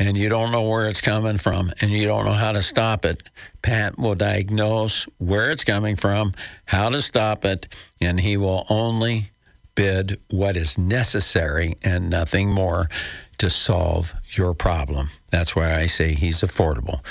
and 0.00 0.16
you 0.16 0.30
don't 0.30 0.50
know 0.50 0.66
where 0.66 0.88
it's 0.88 1.02
coming 1.02 1.36
from 1.36 1.70
and 1.82 1.90
you 1.92 2.06
don't 2.06 2.24
know 2.24 2.32
how 2.32 2.52
to 2.52 2.62
stop 2.62 3.04
it, 3.04 3.22
Pat 3.60 3.98
will 3.98 4.14
diagnose 4.14 5.04
where 5.18 5.50
it's 5.50 5.62
coming 5.62 5.94
from, 5.94 6.32
how 6.64 6.88
to 6.88 7.02
stop 7.02 7.44
it, 7.44 7.76
and 8.00 8.18
he 8.18 8.38
will 8.38 8.64
only 8.70 9.30
bid 9.74 10.18
what 10.30 10.56
is 10.56 10.78
necessary 10.78 11.76
and 11.84 12.08
nothing 12.08 12.48
more 12.50 12.88
to 13.36 13.50
solve 13.50 14.14
your 14.30 14.54
problem. 14.54 15.10
That's 15.30 15.54
why 15.54 15.74
I 15.74 15.86
say 15.86 16.14
he's 16.14 16.40
affordable. 16.40 17.04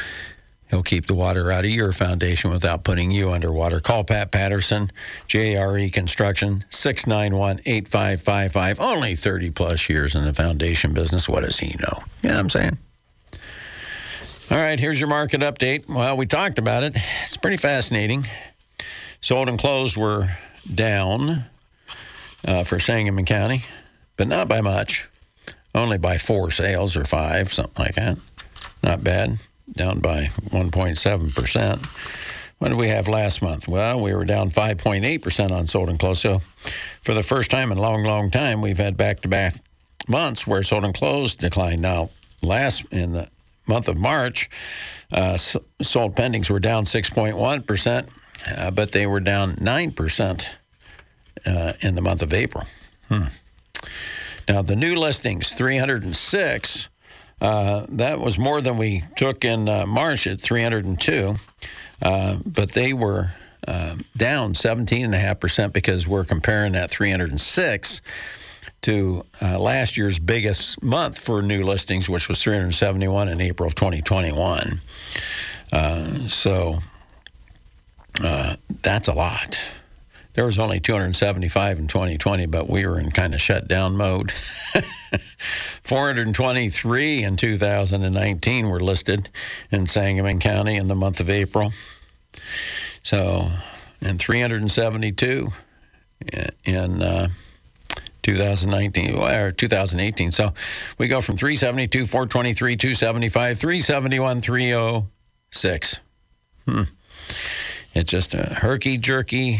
He'll 0.70 0.84
keep 0.84 1.08
the 1.08 1.16
water 1.16 1.52
out 1.52 1.66
of 1.66 1.72
your 1.72 1.92
foundation 1.92 2.52
without 2.52 2.84
putting 2.84 3.10
you 3.10 3.32
underwater. 3.32 3.80
Call 3.80 4.04
Pat 4.04 4.32
Patterson, 4.32 4.92
JRE 5.28 5.92
Construction, 5.92 6.64
691 6.70 7.62
8555. 7.66 8.80
Only 8.80 9.16
30 9.16 9.52
plus 9.52 9.90
years 9.90 10.14
in 10.14 10.24
the 10.24 10.34
foundation 10.34 10.94
business. 10.94 11.28
What 11.28 11.44
does 11.44 11.58
he 11.58 11.76
know? 11.80 12.04
Yeah, 12.22 12.38
I'm 12.38 12.50
saying. 12.50 12.78
All 14.52 14.58
right, 14.58 14.80
here's 14.80 15.00
your 15.00 15.10
market 15.10 15.42
update. 15.42 15.88
Well, 15.88 16.18
we 16.18 16.26
talked 16.28 16.60
about 16.60 16.84
it. 16.84 16.96
It's 17.24 17.38
pretty 17.38 17.58
fascinating. 17.58 18.28
Sold 19.22 19.50
and 19.50 19.60
closed 19.60 19.98
were 19.98 20.30
down 20.74 21.46
uh, 22.48 22.64
for 22.64 22.80
Sangamon 22.80 23.26
County, 23.26 23.64
but 24.18 24.28
not 24.28 24.48
by 24.48 24.62
much. 24.62 25.10
Only 25.74 25.98
by 25.98 26.18
four 26.18 26.52
sales 26.52 26.96
or 26.96 27.06
five, 27.06 27.54
something 27.54 27.84
like 27.84 27.96
that. 27.96 28.18
Not 28.82 29.04
bad 29.04 29.40
down 29.74 30.00
by 30.00 30.26
1.7%. 30.50 31.86
What 32.60 32.70
did 32.70 32.78
we 32.78 32.90
have 32.90 33.08
last 33.08 33.42
month? 33.42 33.68
Well, 33.68 34.02
we 34.02 34.14
were 34.14 34.26
down 34.26 34.50
5.8% 34.50 35.52
on 35.52 35.68
sold 35.68 35.90
and 35.90 35.98
closed. 35.98 36.22
So, 36.22 36.40
for 37.02 37.14
the 37.14 37.24
first 37.24 37.50
time 37.50 37.72
in 37.72 37.78
a 37.78 37.82
long, 37.82 38.04
long 38.04 38.30
time, 38.30 38.62
we've 38.62 38.78
had 38.78 38.98
back 38.98 39.22
to 39.22 39.30
back 39.30 39.56
months 40.08 40.46
where 40.46 40.62
sold 40.62 40.84
and 40.84 40.94
closed 40.94 41.40
declined. 41.40 41.82
Now, 41.82 42.10
last 42.42 42.84
in 42.92 43.14
the 43.14 43.30
month 43.66 43.88
of 43.88 43.96
March, 43.96 44.50
uh, 45.14 45.38
sold 45.38 46.16
pendings 46.16 46.50
were 46.50 46.60
down 46.60 46.84
6.1%, 46.84 48.08
uh, 48.58 48.72
but 48.72 48.92
they 48.92 49.08
were 49.08 49.22
down 49.22 49.56
9% 49.56 50.50
uh, 51.46 51.74
in 51.80 51.96
the 51.96 52.02
month 52.02 52.22
of 52.22 52.34
April. 52.34 52.66
Hmm. 53.08 53.26
Now, 54.50 54.64
the 54.64 54.76
new 54.76 54.96
listings, 54.96 55.54
306 55.54 56.90
uh, 57.42 57.86
that 57.90 58.20
was 58.20 58.38
more 58.38 58.62
than 58.62 58.78
we 58.78 59.04
took 59.16 59.46
in 59.46 59.70
uh, 59.70 59.86
March 59.86 60.28
at 60.28 60.42
302, 60.42 61.36
uh, 62.02 62.38
but 62.46 62.72
they 62.72 62.94
were 62.94 63.32
uh, 63.68 63.96
down 64.16 64.54
17.5% 64.54 65.74
because 65.74 66.08
we're 66.08 66.26
comparing 66.26 66.74
that 66.74 66.90
306 66.90 68.02
to 68.82 69.24
uh, 69.42 69.60
last 69.60 69.98
year's 69.98 70.20
biggest 70.20 70.82
month 70.82 71.18
for 71.18 71.42
new 71.42 71.64
listings, 71.64 72.10
which 72.10 72.30
was 72.30 72.42
371 72.42 73.28
in 73.28 73.42
April 73.42 73.68
of 73.68 73.76
2021. 73.76 74.80
so 76.28 76.80
that's 78.82 79.08
a 79.08 79.14
lot 79.14 79.62
there 80.40 80.46
was 80.46 80.58
only 80.58 80.80
275 80.80 81.80
in 81.80 81.88
2020, 81.88 82.46
but 82.46 82.70
we 82.70 82.88
were 82.88 82.98
in 82.98 83.12
kind 83.12 83.36
of 83.36 83.42
shutdown 83.42 83.98
mode. 83.98 84.32
423 85.84 87.24
in 87.26 87.36
2019 87.36 88.70
were 88.70 88.80
listed 88.80 89.28
in 89.70 89.86
Sangamon 89.86 90.40
County 90.40 90.78
in 90.78 90.88
the 90.88 90.96
month 90.96 91.20
of 91.20 91.30
April. 91.30 91.74
So, 93.04 93.52
and 94.00 94.18
372 94.18 95.50
in 96.64 97.04
uh, 97.04 97.28
2019 98.22 99.16
or 99.16 99.52
2018. 99.52 100.32
So 100.32 100.54
we 100.98 101.10
go 101.10 101.20
from 101.20 101.36
372, 101.36 102.06
423, 102.06 102.78
275, 102.78 103.60
371, 103.60 104.40
306. 104.40 106.00
Hmm. 106.66 106.84
It's 107.94 108.10
just 108.10 108.34
a 108.34 108.54
herky 108.54 108.98
jerky 108.98 109.60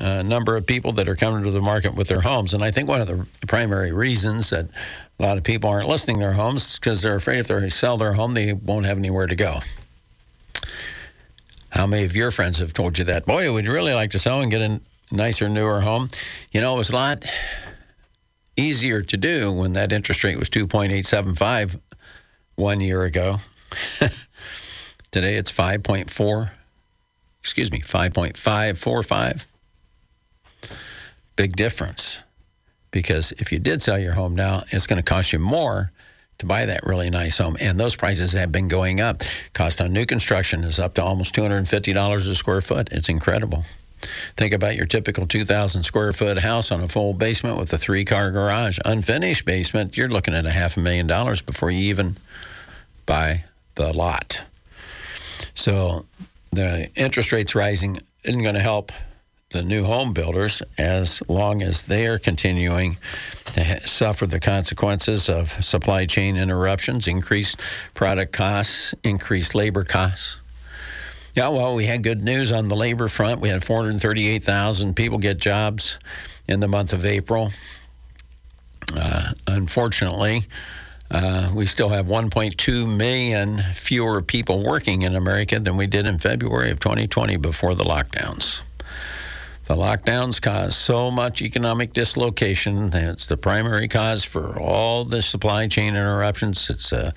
uh, 0.00 0.22
number 0.22 0.56
of 0.56 0.66
people 0.66 0.92
that 0.92 1.08
are 1.08 1.16
coming 1.16 1.44
to 1.44 1.50
the 1.50 1.60
market 1.60 1.94
with 1.94 2.08
their 2.08 2.20
homes. 2.20 2.54
And 2.54 2.64
I 2.64 2.70
think 2.70 2.88
one 2.88 3.00
of 3.00 3.06
the 3.06 3.26
primary 3.46 3.92
reasons 3.92 4.50
that 4.50 4.66
a 5.18 5.22
lot 5.22 5.38
of 5.38 5.44
people 5.44 5.70
aren't 5.70 5.88
listing 5.88 6.18
their 6.18 6.32
homes 6.32 6.66
is 6.66 6.78
because 6.78 7.02
they're 7.02 7.14
afraid 7.14 7.38
if 7.38 7.46
they 7.48 7.70
sell 7.70 7.96
their 7.96 8.14
home, 8.14 8.34
they 8.34 8.52
won't 8.52 8.86
have 8.86 8.98
anywhere 8.98 9.26
to 9.26 9.36
go. 9.36 9.60
How 11.70 11.86
many 11.86 12.04
of 12.04 12.16
your 12.16 12.30
friends 12.30 12.58
have 12.58 12.72
told 12.72 12.98
you 12.98 13.04
that? 13.04 13.26
Boy, 13.26 13.52
we'd 13.52 13.68
really 13.68 13.94
like 13.94 14.10
to 14.12 14.18
sell 14.18 14.40
and 14.40 14.50
get 14.50 14.62
a 14.62 14.80
nicer, 15.10 15.48
newer 15.48 15.80
home. 15.80 16.08
You 16.52 16.60
know, 16.60 16.74
it 16.74 16.78
was 16.78 16.90
a 16.90 16.94
lot 16.94 17.24
easier 18.56 19.02
to 19.02 19.16
do 19.16 19.52
when 19.52 19.72
that 19.72 19.92
interest 19.92 20.22
rate 20.24 20.38
was 20.38 20.48
2.875 20.50 21.80
one 22.56 22.80
year 22.80 23.02
ago. 23.02 23.38
Today 25.10 25.36
it's 25.36 25.52
5.4, 25.52 26.50
excuse 27.40 27.70
me, 27.70 27.80
5.545 27.80 29.46
big 31.36 31.56
difference 31.56 32.22
because 32.90 33.32
if 33.32 33.50
you 33.50 33.58
did 33.58 33.82
sell 33.82 33.98
your 33.98 34.12
home 34.12 34.34
now, 34.34 34.62
it's 34.70 34.86
going 34.86 34.98
to 34.98 35.02
cost 35.02 35.32
you 35.32 35.38
more 35.38 35.90
to 36.38 36.46
buy 36.46 36.66
that 36.66 36.84
really 36.84 37.10
nice 37.10 37.38
home. 37.38 37.56
And 37.60 37.78
those 37.78 37.96
prices 37.96 38.32
have 38.32 38.52
been 38.52 38.68
going 38.68 39.00
up. 39.00 39.22
Cost 39.52 39.80
on 39.80 39.92
new 39.92 40.06
construction 40.06 40.64
is 40.64 40.78
up 40.78 40.94
to 40.94 41.02
almost 41.02 41.34
$250 41.34 42.16
a 42.16 42.34
square 42.34 42.60
foot. 42.60 42.88
It's 42.92 43.08
incredible. 43.08 43.64
Think 44.36 44.52
about 44.52 44.76
your 44.76 44.86
typical 44.86 45.26
2,000 45.26 45.82
square 45.82 46.12
foot 46.12 46.38
house 46.38 46.70
on 46.70 46.80
a 46.80 46.88
full 46.88 47.14
basement 47.14 47.58
with 47.58 47.72
a 47.72 47.78
three 47.78 48.04
car 48.04 48.30
garage. 48.30 48.78
Unfinished 48.84 49.44
basement, 49.44 49.96
you're 49.96 50.08
looking 50.08 50.34
at 50.34 50.46
a 50.46 50.50
half 50.50 50.76
a 50.76 50.80
million 50.80 51.06
dollars 51.06 51.40
before 51.40 51.70
you 51.70 51.80
even 51.84 52.16
buy 53.06 53.44
the 53.74 53.92
lot. 53.92 54.42
So 55.54 56.06
the 56.52 56.88
interest 56.94 57.32
rates 57.32 57.54
rising 57.54 57.96
isn't 58.24 58.42
going 58.42 58.54
to 58.54 58.60
help 58.60 58.92
the 59.54 59.62
new 59.62 59.84
home 59.84 60.12
builders 60.12 60.62
as 60.78 61.22
long 61.28 61.62
as 61.62 61.82
they 61.82 62.08
are 62.08 62.18
continuing 62.18 62.96
to 63.46 63.86
suffer 63.86 64.26
the 64.26 64.40
consequences 64.40 65.28
of 65.28 65.64
supply 65.64 66.04
chain 66.06 66.36
interruptions, 66.36 67.06
increased 67.06 67.60
product 67.94 68.32
costs, 68.32 68.96
increased 69.04 69.54
labor 69.54 69.84
costs. 69.84 70.38
Yeah, 71.36 71.50
well, 71.50 71.76
we 71.76 71.86
had 71.86 72.02
good 72.02 72.22
news 72.22 72.50
on 72.50 72.66
the 72.66 72.74
labor 72.74 73.06
front. 73.06 73.40
We 73.40 73.48
had 73.48 73.64
438,000 73.64 74.94
people 74.94 75.18
get 75.18 75.38
jobs 75.38 76.00
in 76.48 76.58
the 76.58 76.68
month 76.68 76.92
of 76.92 77.04
April. 77.04 77.52
Uh, 78.92 79.34
unfortunately, 79.46 80.46
uh, 81.12 81.52
we 81.54 81.66
still 81.66 81.90
have 81.90 82.06
1.2 82.06 82.96
million 82.96 83.62
fewer 83.72 84.20
people 84.20 84.64
working 84.64 85.02
in 85.02 85.14
America 85.14 85.60
than 85.60 85.76
we 85.76 85.86
did 85.86 86.06
in 86.06 86.18
February 86.18 86.72
of 86.72 86.80
2020 86.80 87.36
before 87.36 87.76
the 87.76 87.84
lockdowns. 87.84 88.62
The 89.64 89.76
lockdowns 89.76 90.42
cause 90.42 90.76
so 90.76 91.10
much 91.10 91.40
economic 91.40 91.94
dislocation. 91.94 92.92
It's 92.92 93.26
the 93.26 93.38
primary 93.38 93.88
cause 93.88 94.22
for 94.22 94.58
all 94.60 95.06
the 95.06 95.22
supply 95.22 95.68
chain 95.68 95.96
interruptions. 95.96 96.68
It's 96.68 96.92
uh, 96.92 97.12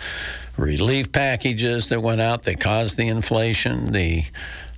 relief 0.55 1.11
packages 1.11 1.89
that 1.89 2.01
went 2.01 2.21
out 2.21 2.43
that 2.43 2.61
caused 2.61 2.95
the 2.95 3.09
inflation. 3.09 3.91
The 3.91 4.23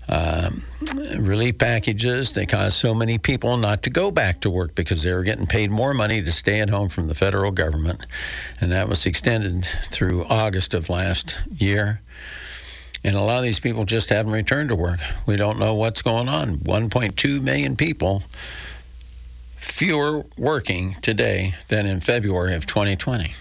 um, 0.09 0.63
relief 1.19 1.59
packages 1.59 2.33
they 2.33 2.47
caused 2.47 2.73
so 2.73 2.95
many 2.95 3.19
people 3.19 3.57
not 3.57 3.83
to 3.83 3.91
go 3.91 4.09
back 4.09 4.41
to 4.41 4.49
work 4.49 4.73
because 4.73 5.03
they 5.03 5.13
were 5.13 5.23
getting 5.23 5.45
paid 5.45 5.69
more 5.69 5.93
money 5.93 6.23
to 6.23 6.31
stay 6.31 6.61
at 6.61 6.71
home 6.71 6.89
from 6.89 7.07
the 7.07 7.13
federal 7.13 7.51
government, 7.51 8.03
and 8.59 8.71
that 8.71 8.89
was 8.89 9.05
extended 9.05 9.67
through 9.85 10.25
August 10.25 10.73
of 10.73 10.89
last 10.89 11.37
year. 11.55 12.01
And 13.03 13.15
a 13.15 13.21
lot 13.21 13.37
of 13.37 13.43
these 13.43 13.59
people 13.59 13.85
just 13.85 14.09
haven't 14.09 14.31
returned 14.31 14.69
to 14.69 14.75
work. 14.75 14.99
We 15.25 15.37
don't 15.37 15.57
know 15.57 15.73
what's 15.73 16.01
going 16.01 16.27
on. 16.27 16.57
1.2 16.57 17.41
million 17.41 17.75
people 17.75 18.23
fewer 19.57 20.25
working 20.37 20.93
today 21.01 21.55
than 21.67 21.85
in 21.85 22.01
February 22.01 22.55
of 22.55 22.65
2020. 22.65 23.33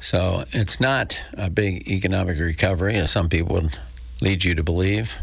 So 0.00 0.44
it's 0.50 0.80
not 0.80 1.20
a 1.34 1.50
big 1.50 1.88
economic 1.88 2.38
recovery, 2.38 2.94
as 2.94 3.10
some 3.10 3.28
people 3.28 3.56
would 3.56 3.78
lead 4.20 4.44
you 4.44 4.54
to 4.54 4.62
believe, 4.62 5.14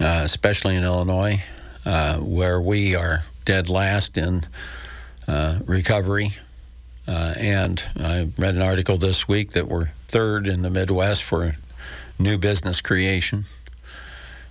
uh, 0.00 0.22
especially 0.24 0.76
in 0.76 0.84
Illinois, 0.84 1.42
uh, 1.84 2.18
where 2.18 2.60
we 2.60 2.94
are 2.94 3.24
dead 3.44 3.68
last 3.68 4.18
in 4.18 4.44
uh, 5.26 5.58
recovery. 5.64 6.32
Uh, 7.08 7.34
and 7.36 7.82
I 7.98 8.28
read 8.36 8.56
an 8.56 8.62
article 8.62 8.98
this 8.98 9.26
week 9.26 9.52
that 9.52 9.68
we're 9.68 9.88
third 10.08 10.46
in 10.46 10.62
the 10.62 10.70
Midwest 10.70 11.22
for 11.22 11.56
new 12.18 12.38
business 12.38 12.80
creation. 12.80 13.44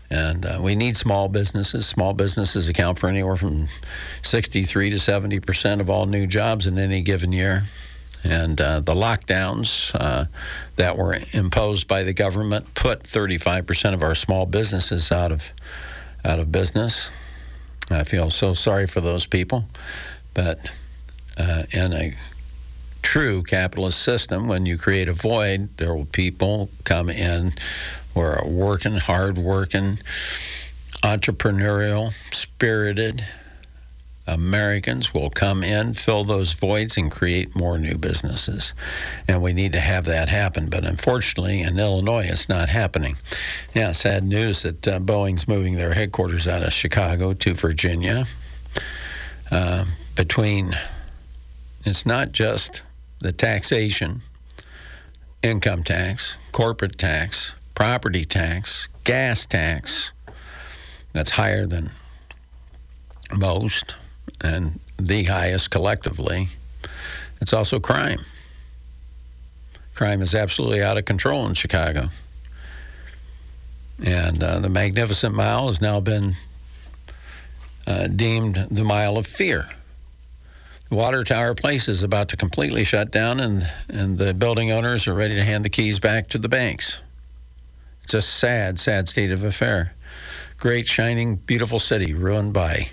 And 0.10 0.46
uh, 0.46 0.60
we 0.62 0.76
need 0.76 0.98
small 0.98 1.28
businesses. 1.30 1.88
Small 1.88 2.14
businesses 2.14 2.70
account 2.70 3.00
for 3.00 3.10
anywhere 3.10 3.36
from 3.36 3.68
63 4.22 4.92
to 4.92 5.00
70 5.00 5.40
percent 5.40 5.82
of 5.82 5.90
all 5.90 6.06
new 6.06 6.28
jobs 6.28 6.68
in 6.68 6.78
any 6.78 7.02
given 7.02 7.32
year. 7.32 7.64
And 8.24 8.60
uh, 8.60 8.80
the 8.80 8.94
lockdowns 8.94 9.92
uh, 9.96 10.26
that 10.78 10.98
were 10.98 11.20
imposed 11.32 11.88
by 11.88 12.04
the 12.04 12.14
government 12.14 12.74
put 12.76 13.04
35 13.04 13.66
percent 13.66 13.96
of 13.96 14.04
our 14.04 14.16
small 14.16 14.46
businesses 14.46 15.12
out 15.12 15.32
of 15.32 15.52
out 16.24 16.40
of 16.40 16.52
business. 16.52 17.10
I 17.90 18.04
feel 18.04 18.32
so 18.32 18.54
sorry 18.54 18.88
for 18.88 19.00
those 19.00 19.28
people, 19.28 19.66
but 20.34 20.60
uh, 21.38 21.64
in 21.72 21.94
a 21.94 22.16
true 23.06 23.44
capitalist 23.44 24.02
system, 24.02 24.48
when 24.48 24.66
you 24.66 24.78
create 24.78 25.08
a 25.08 25.14
void, 25.14 25.70
there 25.78 25.94
will 25.94 26.06
people 26.06 26.70
come 26.84 27.08
in 27.08 27.54
who 28.14 28.20
are 28.20 28.44
working, 28.46 28.96
hard 28.96 29.38
working, 29.38 30.00
entrepreneurial, 31.04 32.12
spirited 32.34 33.24
Americans 34.28 35.14
will 35.14 35.30
come 35.30 35.64
in, 35.64 35.94
fill 35.94 36.24
those 36.24 36.54
voids, 36.54 36.98
and 36.98 37.12
create 37.12 37.56
more 37.56 37.78
new 37.78 37.96
businesses. 37.96 38.74
And 39.28 39.42
we 39.42 39.54
need 39.54 39.74
to 39.74 39.80
have 39.80 40.06
that 40.06 40.30
happen. 40.30 40.68
But 40.68 40.84
unfortunately, 40.84 41.62
in 41.62 41.78
Illinois, 41.78 42.26
it's 42.28 42.50
not 42.50 42.70
happening. 42.70 43.18
Yeah, 43.76 43.92
sad 43.92 44.24
news 44.24 44.64
that 44.64 44.88
uh, 44.88 45.00
Boeing's 45.00 45.48
moving 45.48 45.76
their 45.76 45.94
headquarters 45.94 46.48
out 46.48 46.64
of 46.64 46.74
Chicago 46.74 47.34
to 47.36 47.54
Virginia. 47.54 48.26
Uh, 49.52 49.86
between, 50.16 50.76
it's 51.86 52.06
not 52.06 52.32
just 52.32 52.82
the 53.20 53.32
taxation, 53.32 54.22
income 55.42 55.84
tax, 55.84 56.36
corporate 56.52 56.98
tax, 56.98 57.54
property 57.74 58.26
tax, 58.26 58.88
gas 59.04 59.46
tax, 59.46 60.12
that's 61.14 61.32
higher 61.32 61.66
than 61.66 61.92
most 63.34 63.96
and 64.42 64.80
the 64.98 65.24
highest 65.24 65.72
collectively. 65.72 66.50
It's 67.42 67.54
also 67.54 67.80
crime. 67.80 68.22
Crime 69.94 70.22
is 70.22 70.36
absolutely 70.36 70.82
out 70.82 70.98
of 70.98 71.06
control 71.06 71.46
in 71.48 71.54
Chicago. 71.54 72.10
And 74.04 74.44
uh, 74.44 74.60
the 74.60 74.70
Magnificent 74.70 75.34
Mile 75.34 75.68
has 75.68 75.80
now 75.80 76.02
been 76.02 76.34
uh, 77.88 78.08
deemed 78.08 78.68
the 78.70 78.84
mile 78.84 79.18
of 79.18 79.26
fear. 79.26 79.68
Water 80.92 81.24
Tower 81.24 81.56
Place 81.56 81.88
is 81.88 82.04
about 82.04 82.30
to 82.30 82.38
completely 82.38 82.84
shut 82.84 83.12
down, 83.12 83.40
and, 83.40 83.68
and 83.90 84.18
the 84.18 84.34
building 84.34 84.72
owners 84.72 85.08
are 85.08 85.16
ready 85.16 85.36
to 85.36 85.44
hand 85.44 85.66
the 85.66 85.70
keys 85.70 86.00
back 86.00 86.30
to 86.30 86.38
the 86.38 86.48
banks. 86.48 87.02
It's 88.04 88.14
a 88.14 88.22
sad, 88.22 88.80
sad 88.80 89.10
state 89.10 89.32
of 89.32 89.44
affair. 89.44 89.94
Great, 90.58 90.88
shining, 90.88 91.38
beautiful 91.38 91.80
city 91.80 92.14
ruined 92.14 92.54
by 92.54 92.90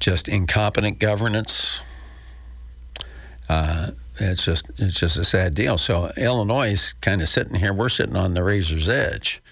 just 0.00 0.28
incompetent 0.28 0.98
governance. 0.98 1.80
Uh, 3.48 3.92
it's 4.16 4.44
just 4.44 4.66
it's 4.76 5.00
just 5.00 5.16
a 5.16 5.24
sad 5.24 5.54
deal. 5.54 5.78
So 5.78 6.12
Illinois 6.16 6.72
is 6.72 6.92
kind 7.00 7.22
of 7.22 7.28
sitting 7.28 7.54
here. 7.54 7.72
We're 7.72 7.88
sitting 7.88 8.16
on 8.16 8.34
the 8.34 8.44
razor's 8.44 8.88
edge. 8.88 9.42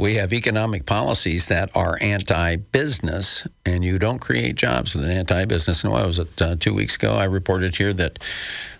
We 0.00 0.14
have 0.14 0.32
economic 0.32 0.86
policies 0.86 1.48
that 1.48 1.76
are 1.76 1.98
anti-business, 2.00 3.46
and 3.66 3.84
you 3.84 3.98
don't 3.98 4.18
create 4.18 4.56
jobs 4.56 4.94
with 4.94 5.04
an 5.04 5.10
anti-business. 5.10 5.84
And 5.84 5.92
what 5.92 6.06
was 6.06 6.18
it? 6.18 6.40
Uh, 6.40 6.56
two 6.58 6.72
weeks 6.72 6.96
ago, 6.96 7.12
I 7.12 7.24
reported 7.24 7.76
here 7.76 7.92
that 7.92 8.18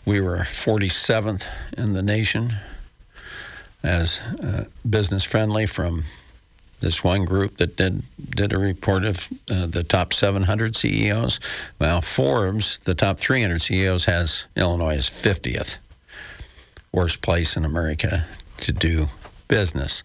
we 0.07 0.23
were 0.23 0.39
47th 0.39 1.47
in 1.77 1.93
the 1.93 2.01
nation 2.01 2.55
as 3.83 4.23
uh, 4.43 4.65
business 4.89 5.23
friendly 5.23 5.67
from 5.67 6.05
this 6.81 7.05
one 7.05 7.27
group 7.27 7.59
that 7.59 7.77
did 7.77 8.03
did 8.31 8.55
a 8.55 8.59
report 8.59 9.05
of 9.05 9.29
uh, 9.51 9.67
the 9.67 9.85
top 9.85 10.15
700 10.15 10.75
CEOs. 10.75 11.39
Well, 11.79 12.01
Forbes, 12.01 12.79
the 12.79 12.95
top 12.95 13.19
300 13.19 13.61
CEOs, 13.61 14.07
has 14.07 14.47
Illinois 14.57 14.97
as 14.97 15.11
50th 15.11 15.77
worst 16.93 17.21
place 17.21 17.59
in 17.59 17.67
America 17.67 18.25
to 18.63 18.73
do 18.73 19.09
business. 19.49 20.03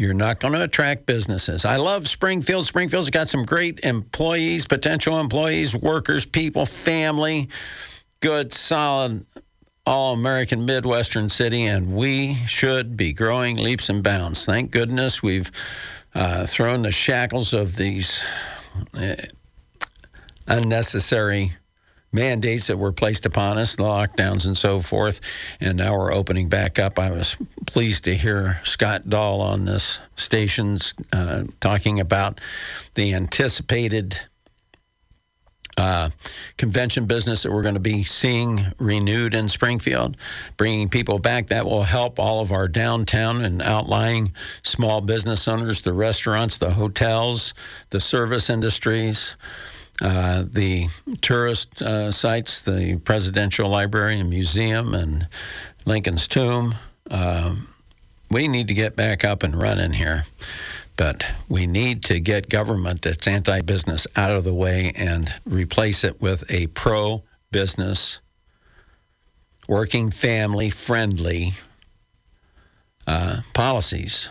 You're 0.00 0.14
not 0.14 0.40
going 0.40 0.54
to 0.54 0.62
attract 0.62 1.04
businesses. 1.04 1.66
I 1.66 1.76
love 1.76 2.08
Springfield. 2.08 2.64
Springfield's 2.64 3.10
got 3.10 3.28
some 3.28 3.44
great 3.44 3.80
employees, 3.80 4.66
potential 4.66 5.20
employees, 5.20 5.76
workers, 5.76 6.24
people, 6.24 6.64
family, 6.64 7.50
good, 8.20 8.50
solid 8.50 9.26
all 9.86 10.14
American 10.14 10.64
Midwestern 10.64 11.28
city, 11.28 11.64
and 11.66 11.94
we 11.94 12.34
should 12.46 12.96
be 12.96 13.12
growing 13.12 13.56
leaps 13.56 13.90
and 13.90 14.02
bounds. 14.02 14.46
Thank 14.46 14.70
goodness 14.70 15.22
we've 15.22 15.50
uh, 16.14 16.46
thrown 16.46 16.80
the 16.80 16.92
shackles 16.92 17.52
of 17.52 17.76
these 17.76 18.24
uh, 18.94 19.16
unnecessary 20.46 21.52
mandates 22.12 22.66
that 22.66 22.76
were 22.76 22.92
placed 22.92 23.26
upon 23.26 23.58
us, 23.58 23.76
lockdowns 23.76 24.46
and 24.46 24.56
so 24.56 24.80
forth, 24.80 25.20
and 25.60 25.78
now 25.78 25.96
we're 25.96 26.12
opening 26.12 26.48
back 26.48 26.78
up. 26.78 26.98
I 26.98 27.10
was 27.10 27.36
pleased 27.66 28.04
to 28.04 28.14
hear 28.14 28.60
Scott 28.64 29.08
Dahl 29.08 29.40
on 29.40 29.64
this 29.64 30.00
station 30.16 30.78
uh, 31.12 31.44
talking 31.60 32.00
about 32.00 32.40
the 32.94 33.14
anticipated 33.14 34.18
uh, 35.80 36.10
convention 36.58 37.06
business 37.06 37.42
that 37.42 37.52
we're 37.52 37.62
going 37.62 37.74
to 37.74 37.80
be 37.80 38.02
seeing 38.02 38.66
renewed 38.78 39.34
in 39.34 39.48
Springfield, 39.48 40.16
bringing 40.56 40.88
people 40.88 41.18
back. 41.18 41.46
That 41.46 41.64
will 41.64 41.84
help 41.84 42.18
all 42.18 42.40
of 42.40 42.52
our 42.52 42.68
downtown 42.68 43.42
and 43.42 43.62
outlying 43.62 44.32
small 44.62 45.00
business 45.00 45.48
owners, 45.48 45.80
the 45.82 45.92
restaurants, 45.92 46.58
the 46.58 46.70
hotels, 46.70 47.54
the 47.90 48.00
service 48.00 48.50
industries. 48.50 49.36
Uh, 50.00 50.44
the 50.50 50.88
tourist 51.20 51.82
uh, 51.82 52.10
sites, 52.10 52.62
the 52.62 52.96
Presidential 53.04 53.68
Library 53.68 54.18
and 54.18 54.30
Museum, 54.30 54.94
and 54.94 55.28
Lincoln's 55.84 56.26
Tomb. 56.26 56.74
Um, 57.10 57.68
we 58.30 58.48
need 58.48 58.68
to 58.68 58.74
get 58.74 58.96
back 58.96 59.24
up 59.24 59.42
and 59.42 59.60
running 59.60 59.92
here. 59.92 60.24
But 60.96 61.24
we 61.48 61.66
need 61.66 62.04
to 62.04 62.20
get 62.20 62.50
government 62.50 63.02
that's 63.02 63.26
anti 63.26 63.62
business 63.62 64.06
out 64.16 64.32
of 64.32 64.44
the 64.44 64.52
way 64.52 64.92
and 64.94 65.32
replace 65.46 66.04
it 66.04 66.20
with 66.20 66.44
a 66.50 66.66
pro 66.68 67.22
business, 67.50 68.20
working 69.66 70.10
family 70.10 70.68
friendly 70.68 71.54
uh, 73.06 73.40
policies 73.54 74.28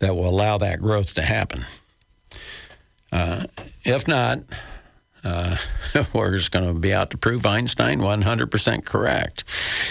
that 0.00 0.14
will 0.14 0.28
allow 0.28 0.58
that 0.58 0.80
growth 0.80 1.14
to 1.14 1.22
happen. 1.22 1.64
Uh, 3.12 3.44
if 3.84 4.08
not, 4.08 4.40
uh, 5.26 5.56
we're 6.12 6.36
just 6.36 6.52
going 6.52 6.66
to 6.66 6.78
be 6.78 6.94
out 6.94 7.10
to 7.10 7.18
prove 7.18 7.44
Einstein 7.44 8.00
100% 8.00 8.84
correct. 8.84 9.44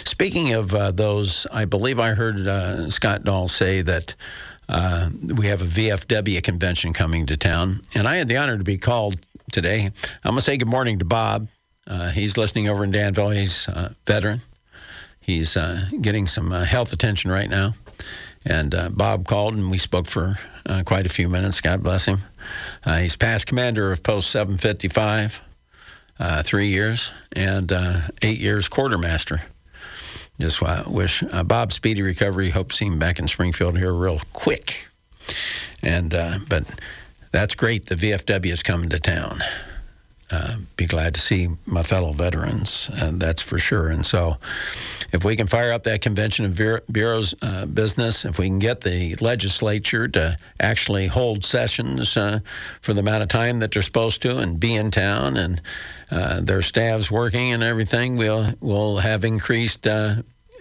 Speaking 0.05 0.53
of 0.53 0.73
uh, 0.73 0.91
those, 0.91 1.45
I 1.51 1.65
believe 1.65 1.99
I 1.99 2.13
heard 2.13 2.47
uh, 2.47 2.89
Scott 2.89 3.23
Dahl 3.25 3.47
say 3.47 3.81
that 3.81 4.15
uh, 4.69 5.09
we 5.35 5.47
have 5.47 5.61
a 5.61 5.65
VFW 5.65 6.41
convention 6.41 6.93
coming 6.93 7.25
to 7.25 7.37
town, 7.37 7.81
and 7.93 8.07
I 8.07 8.15
had 8.15 8.29
the 8.29 8.37
honor 8.37 8.57
to 8.57 8.63
be 8.63 8.77
called 8.77 9.19
today. 9.51 9.85
I'm 10.23 10.31
going 10.31 10.35
to 10.37 10.41
say 10.41 10.57
good 10.57 10.69
morning 10.69 10.99
to 10.99 11.05
Bob. 11.05 11.49
Uh, 11.85 12.09
he's 12.09 12.37
listening 12.37 12.69
over 12.69 12.83
in 12.83 12.91
Danville. 12.91 13.29
He's 13.29 13.67
a 13.67 13.93
veteran. 14.07 14.41
He's 15.19 15.57
uh, 15.57 15.85
getting 16.01 16.27
some 16.27 16.51
health 16.51 16.93
attention 16.93 17.29
right 17.29 17.49
now. 17.49 17.73
And 18.45 18.75
Bob 18.95 19.27
called, 19.27 19.55
and 19.55 19.71
we 19.71 19.79
spoke 19.79 20.05
for 20.05 20.35
quite 20.85 21.05
a 21.05 21.09
few 21.09 21.27
minutes. 21.29 21.61
God 21.61 21.83
bless 21.83 22.05
him. 22.05 22.19
He's 22.85 23.15
past 23.15 23.47
commander 23.47 23.91
of 23.91 24.03
Post 24.03 24.29
755, 24.31 25.41
three 26.43 26.67
years, 26.67 27.11
and 27.33 27.71
eight 28.21 28.39
years 28.39 28.67
quartermaster 28.67 29.41
just 30.39 30.61
wish 30.87 31.23
uh, 31.23 31.43
Bob 31.43 31.71
speedy 31.71 32.01
recovery. 32.01 32.49
Hope 32.49 32.69
to 32.69 32.75
see 32.75 32.85
him 32.85 32.99
back 32.99 33.19
in 33.19 33.27
Springfield 33.27 33.77
here 33.77 33.93
real 33.93 34.19
quick. 34.33 34.87
And 35.81 36.13
uh, 36.13 36.39
but 36.49 36.63
that's 37.31 37.55
great. 37.55 37.85
The 37.85 37.95
VFW 37.95 38.51
is 38.51 38.63
coming 38.63 38.89
to 38.89 38.99
town. 38.99 39.41
Uh, 40.31 40.55
be 40.75 40.85
glad 40.87 41.13
to 41.13 41.21
see 41.21 41.49
my 41.65 41.83
fellow 41.83 42.11
veterans, 42.11 42.89
that's 43.13 43.41
for 43.41 43.59
sure. 43.59 43.89
And 43.89 44.05
so, 44.05 44.37
if 45.11 45.23
we 45.23 45.35
can 45.35 45.47
fire 45.47 45.71
up 45.71 45.83
that 45.83 46.01
convention 46.01 46.45
of 46.45 46.55
bureaus 46.91 47.35
uh, 47.41 47.65
business, 47.67 48.25
if 48.25 48.39
we 48.39 48.47
can 48.47 48.59
get 48.59 48.81
the 48.81 49.15
legislature 49.15 50.07
to 50.07 50.37
actually 50.59 51.07
hold 51.07 51.45
sessions 51.45 52.17
uh, 52.17 52.39
for 52.81 52.93
the 52.93 53.01
amount 53.01 53.23
of 53.23 53.29
time 53.29 53.59
that 53.59 53.71
they're 53.71 53.81
supposed 53.81 54.21
to, 54.23 54.39
and 54.39 54.59
be 54.59 54.73
in 54.75 54.89
town, 54.89 55.37
and 55.37 55.61
uh, 56.09 56.41
their 56.41 56.61
staffs 56.61 57.11
working 57.11 57.53
and 57.53 57.61
everything, 57.61 58.15
we'll 58.15 58.49
we'll 58.61 58.97
have 58.97 59.23
increased 59.23 59.87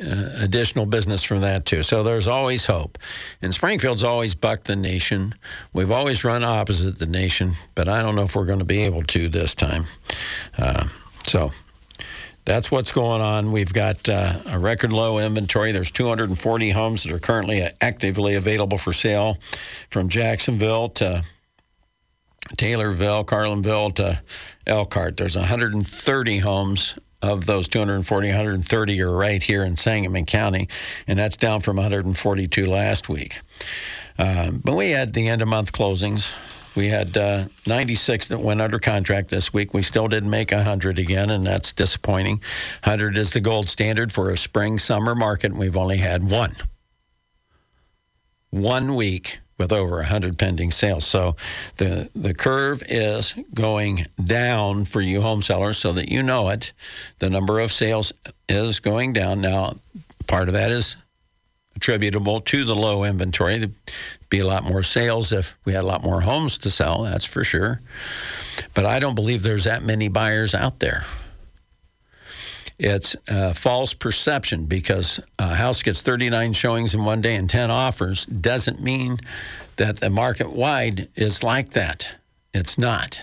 uh, 0.05 0.31
additional 0.43 0.87
business 0.87 1.23
from 1.23 1.41
that 1.41 1.67
too. 1.67 1.83
So 1.83 2.03
there's 2.03 2.27
always 2.27 2.67
hope. 2.67 2.99
And 3.43 3.55
Springfield's 3.55 4.03
always 4.03 4.35
bucked 4.35 4.67
the 4.67 4.77
nation. 4.77 5.35
We've 5.73 5.91
always 5.91 6.25
run 6.25 6.45
opposite 6.45 6.99
the 6.99 7.07
nation, 7.07 7.53
but 7.75 7.89
I 7.89 8.03
don't 8.03 8.15
know 8.15 8.23
if 8.23 8.37
we're 8.37 8.45
going 8.45 8.59
to 8.59 8.65
be 8.65 8.83
able 8.83 9.03
to 9.05 9.29
this 9.29 9.55
time. 9.55 9.87
Uh, 10.59 10.89
so 11.25 11.51
that's 12.45 12.71
what's 12.71 12.93
going 12.93 13.23
on. 13.23 13.53
We've 13.53 13.73
got 13.73 14.09
uh, 14.09 14.39
a 14.47 14.59
record 14.59 14.93
low 14.93 15.19
inventory. 15.19 15.73
There's 15.73 15.91
240 15.91 16.71
homes 16.71 17.05
that 17.05 17.13
are 17.13 17.19
currently 17.19 17.67
actively 17.81 18.35
available 18.35 18.77
for 18.77 18.93
sale 18.93 19.39
from 19.91 20.09
Jacksonville 20.09 20.91
to 20.91 21.25
Taylorville, 22.59 23.25
Carlinville 23.25 23.95
to 23.97 24.21
Elkhart. 24.67 25.17
There's 25.17 25.37
130 25.37 26.39
homes 26.39 26.99
of 27.25 27.47
those 27.47 27.69
240, 27.69 28.29
130 28.29 29.03
are 29.03 29.17
right 29.17 29.43
here 29.43 29.65
in 29.65 29.77
Sangamon 29.77 30.27
County, 30.27 30.69
and 31.07 31.19
that's 31.19 31.37
down 31.37 31.61
from 31.61 31.77
142 31.77 32.67
last 32.67 33.09
week. 33.09 33.41
Uh, 34.19 34.51
but 34.53 34.77
we 34.77 34.91
had 34.91 35.13
the 35.13 35.29
end 35.29 35.43
of 35.43 35.49
month 35.49 35.73
closings. 35.73 36.77
We 36.77 36.89
had 36.89 37.17
uh, 37.17 37.47
96 37.67 38.29
that 38.29 38.41
went 38.41 38.61
under 38.61 38.79
contract 38.79 39.31
this 39.31 39.53
week. 39.53 39.75
We 39.75 39.83
still 39.83 40.09
didn't 40.09 40.31
make 40.31 40.51
100 40.51 40.99
again, 40.99 41.31
and 41.31 41.47
that's 41.47 41.73
disappointing. 41.73 42.41
100 42.83 43.17
is 43.17 43.31
the 43.31 43.41
gold 43.41 43.69
standard 43.69 44.13
for 44.13 44.31
a 44.31 44.37
spring 44.37 44.79
summer 44.79 45.15
market, 45.15 45.53
and 45.53 45.59
we've 45.59 45.77
only 45.77 45.99
had 45.99 46.29
one. 46.29 46.57
One 48.51 48.95
week 48.95 49.41
with 49.59 49.73
over 49.73 49.97
100 49.97 50.39
pending 50.39 50.71
sales. 50.71 51.05
So 51.05 51.37
the 51.77 52.11
the 52.15 52.35
curve 52.35 52.83
is 52.89 53.35
going 53.53 54.07
down 54.23 54.85
for 54.85 55.01
you 55.01 55.21
home 55.21 55.43
sellers 55.43 55.79
so 55.79 55.93
that 55.93 56.09
you 56.09 56.23
know 56.23 56.49
it. 56.49 56.73
The 57.19 57.31
number 57.31 57.61
of 57.61 57.73
sales 57.73 58.13
is 58.49 58.81
going 58.81 59.13
down. 59.13 59.41
Now, 59.41 59.77
part 60.27 60.49
of 60.49 60.55
that 60.55 60.71
is 60.71 60.97
attributable 61.77 62.41
to 62.41 62.65
the 62.65 62.75
low 62.75 63.05
inventory. 63.05 63.59
There'd 63.59 63.75
be 64.31 64.39
a 64.39 64.47
lot 64.47 64.65
more 64.65 64.83
sales 64.83 65.33
if 65.33 65.57
we 65.65 65.73
had 65.73 65.85
a 65.85 65.87
lot 65.87 66.03
more 66.03 66.21
homes 66.21 66.59
to 66.59 66.71
sell, 66.71 67.03
that's 67.03 67.25
for 67.25 67.45
sure. 67.45 67.81
But 68.75 68.87
I 68.87 69.01
don't 69.01 69.15
believe 69.15 69.43
there's 69.43 69.65
that 69.65 69.83
many 69.83 70.09
buyers 70.09 70.55
out 70.55 70.79
there. 70.79 71.05
It's 72.79 73.15
a 73.29 73.55
false 73.55 73.95
perception 73.95 74.67
because 74.67 75.21
a 75.39 75.55
house 75.55 75.83
gets 75.83 76.03
39 76.03 76.53
showings 76.55 76.95
in 76.95 77.05
one 77.05 77.21
day 77.21 77.37
and 77.37 77.49
10 77.49 77.71
offers 77.71 78.27
doesn't 78.27 78.81
mean 78.81 79.19
that 79.77 79.97
the 80.01 80.11
market 80.11 80.53
wide 80.53 81.09
is 81.15 81.43
like 81.43 81.71
that. 81.71 82.17
It's 82.53 82.77
not. 82.77 83.23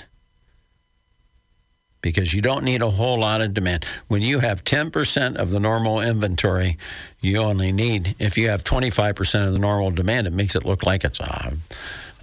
Because 2.01 2.33
you 2.33 2.41
don't 2.41 2.63
need 2.63 2.81
a 2.81 2.89
whole 2.89 3.19
lot 3.19 3.41
of 3.41 3.53
demand. 3.53 3.85
When 4.07 4.21
you 4.21 4.39
have 4.39 4.63
10% 4.63 5.35
of 5.35 5.51
the 5.51 5.59
normal 5.59 6.01
inventory, 6.01 6.77
you 7.19 7.37
only 7.37 7.71
need, 7.71 8.15
if 8.19 8.37
you 8.37 8.49
have 8.49 8.63
25% 8.63 9.47
of 9.47 9.53
the 9.53 9.59
normal 9.59 9.91
demand, 9.91 10.27
it 10.27 10.33
makes 10.33 10.55
it 10.55 10.65
look 10.65 10.83
like 10.83 11.03
it's 11.03 11.19
a, 11.19 11.53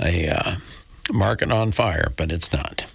a 0.01 0.29
uh, 0.31 0.57
market 1.13 1.53
on 1.53 1.73
fire, 1.73 2.13
but 2.17 2.33
it's 2.33 2.53
not. 2.53 2.87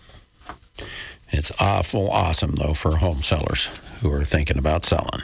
It's 1.34 1.52
awful 1.60 2.10
awesome, 2.12 2.52
though, 2.52 2.74
for 2.74 2.96
home 2.96 3.22
sellers 3.22 3.66
who 4.02 4.12
are 4.12 4.24
thinking 4.24 4.58
about 4.58 4.86
selling. 4.86 5.22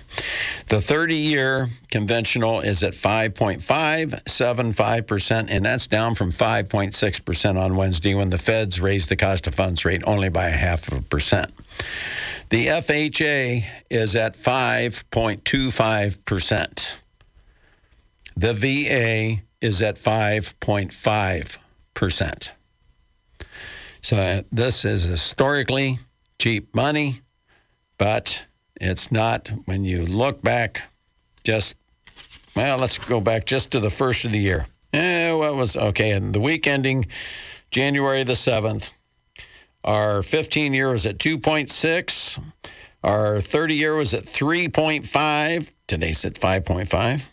The 0.68 0.80
30 0.80 1.16
year 1.16 1.66
conventional 1.90 2.60
is 2.60 2.84
at 2.84 2.92
5.575%, 2.92 5.46
and 5.50 5.64
that's 5.64 5.88
down 5.88 6.14
from 6.14 6.30
5.6% 6.30 7.60
on 7.60 7.74
Wednesday 7.74 8.14
when 8.14 8.30
the 8.30 8.38
feds 8.38 8.80
raised 8.80 9.08
the 9.08 9.16
cost 9.16 9.48
of 9.48 9.56
funds 9.56 9.84
rate 9.84 10.04
only 10.06 10.28
by 10.28 10.46
a 10.46 10.50
half 10.50 10.86
of 10.86 10.98
a 10.98 11.02
percent. 11.02 11.52
The 12.50 12.68
FHA 12.68 13.64
is 13.90 14.14
at 14.14 14.34
5.25%. 14.34 17.01
The 18.36 18.54
VA 18.54 19.42
is 19.60 19.82
at 19.82 19.96
5.5%. 19.96 22.50
So 24.02 24.16
uh, 24.16 24.42
this 24.50 24.84
is 24.84 25.04
historically 25.04 26.00
cheap 26.38 26.74
money, 26.74 27.20
but 27.98 28.46
it's 28.80 29.12
not 29.12 29.52
when 29.66 29.84
you 29.84 30.04
look 30.04 30.42
back 30.42 30.82
just, 31.44 31.76
well, 32.56 32.78
let's 32.78 32.98
go 32.98 33.20
back 33.20 33.46
just 33.46 33.70
to 33.72 33.80
the 33.80 33.90
first 33.90 34.24
of 34.24 34.32
the 34.32 34.38
year. 34.38 34.66
Eh, 34.92 35.32
what 35.32 35.54
was 35.54 35.76
okay? 35.76 36.10
And 36.10 36.34
the 36.34 36.40
week 36.40 36.66
ending 36.66 37.06
January 37.70 38.24
the 38.24 38.32
7th, 38.32 38.90
our 39.84 40.22
15 40.22 40.74
year 40.74 40.90
was 40.90 41.06
at 41.06 41.18
2.6. 41.18 42.42
Our 43.04 43.40
30 43.40 43.74
year 43.74 43.94
was 43.94 44.14
at 44.14 44.24
3.5. 44.24 45.70
Today's 45.86 46.24
at 46.24 46.34
5.5. 46.34 47.28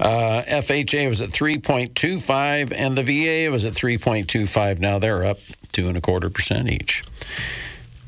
Uh, 0.00 0.42
FHA 0.46 1.08
was 1.08 1.20
at 1.20 1.30
3.25, 1.30 2.72
and 2.74 2.96
the 2.96 3.02
VA 3.02 3.50
was 3.50 3.64
at 3.64 3.74
3.25. 3.74 4.78
Now 4.80 4.98
they're 4.98 5.24
up 5.24 5.38
two 5.72 5.88
and 5.88 5.96
a 5.96 6.00
quarter 6.00 6.30
percent 6.30 6.70
each. 6.70 7.02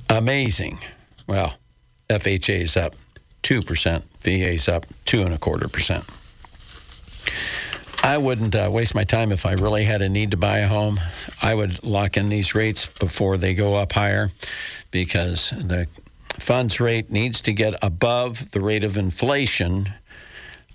Amazing. 0.09 0.79
Well, 1.27 1.55
FHA 2.09 2.61
is 2.61 2.77
up 2.77 2.95
two 3.43 3.63
percent. 3.63 4.05
VA 4.21 4.51
is 4.53 4.69
up 4.69 4.87
two 5.05 5.23
and 5.23 5.35
a 5.35 5.39
quarter 5.39 5.69
percent. 5.69 6.05
I 8.03 8.19
wouldn't 8.19 8.55
uh, 8.55 8.69
waste 8.71 8.95
my 8.95 9.05
time 9.05 9.33
if 9.33 9.47
I 9.47 9.53
really 9.53 9.85
had 9.85 10.03
a 10.03 10.09
need 10.09 10.33
to 10.33 10.37
buy 10.37 10.59
a 10.59 10.69
home. 10.69 11.01
I 11.41 11.55
would 11.55 11.83
lock 11.83 12.19
in 12.19 12.29
these 12.29 12.55
rates 12.55 12.85
before 12.85 13.39
they 13.39 13.55
go 13.55 13.77
up 13.77 13.93
higher 13.93 14.31
because 14.91 15.51
the 15.51 15.87
funds 16.39 16.81
rate 16.81 17.11
needs 17.11 17.41
to 17.43 17.53
get 17.53 17.75
above 17.83 18.51
the 18.51 18.61
rate 18.61 18.85
of 18.85 18.99
inflation 18.99 19.95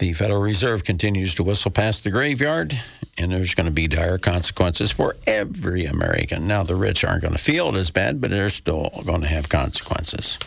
The 0.00 0.12
Federal 0.14 0.40
Reserve 0.40 0.82
continues 0.82 1.34
to 1.34 1.42
whistle 1.42 1.70
past 1.70 2.04
the 2.04 2.10
graveyard, 2.10 2.80
and 3.18 3.30
there's 3.30 3.54
going 3.54 3.66
to 3.66 3.70
be 3.70 3.86
dire 3.86 4.16
consequences 4.16 4.90
for 4.90 5.14
every 5.26 5.84
American. 5.84 6.46
Now, 6.46 6.62
the 6.62 6.74
rich 6.74 7.04
aren't 7.04 7.20
going 7.20 7.34
to 7.34 7.38
feel 7.38 7.68
it 7.68 7.74
as 7.74 7.90
bad, 7.90 8.18
but 8.18 8.30
they're 8.30 8.48
still 8.48 8.88
going 9.04 9.20
to 9.20 9.28
have 9.28 9.50
consequences. 9.50 10.38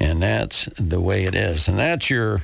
And 0.00 0.22
that's 0.22 0.70
the 0.78 1.02
way 1.02 1.24
it 1.24 1.34
is. 1.34 1.68
And 1.68 1.78
that's 1.78 2.08
your 2.08 2.40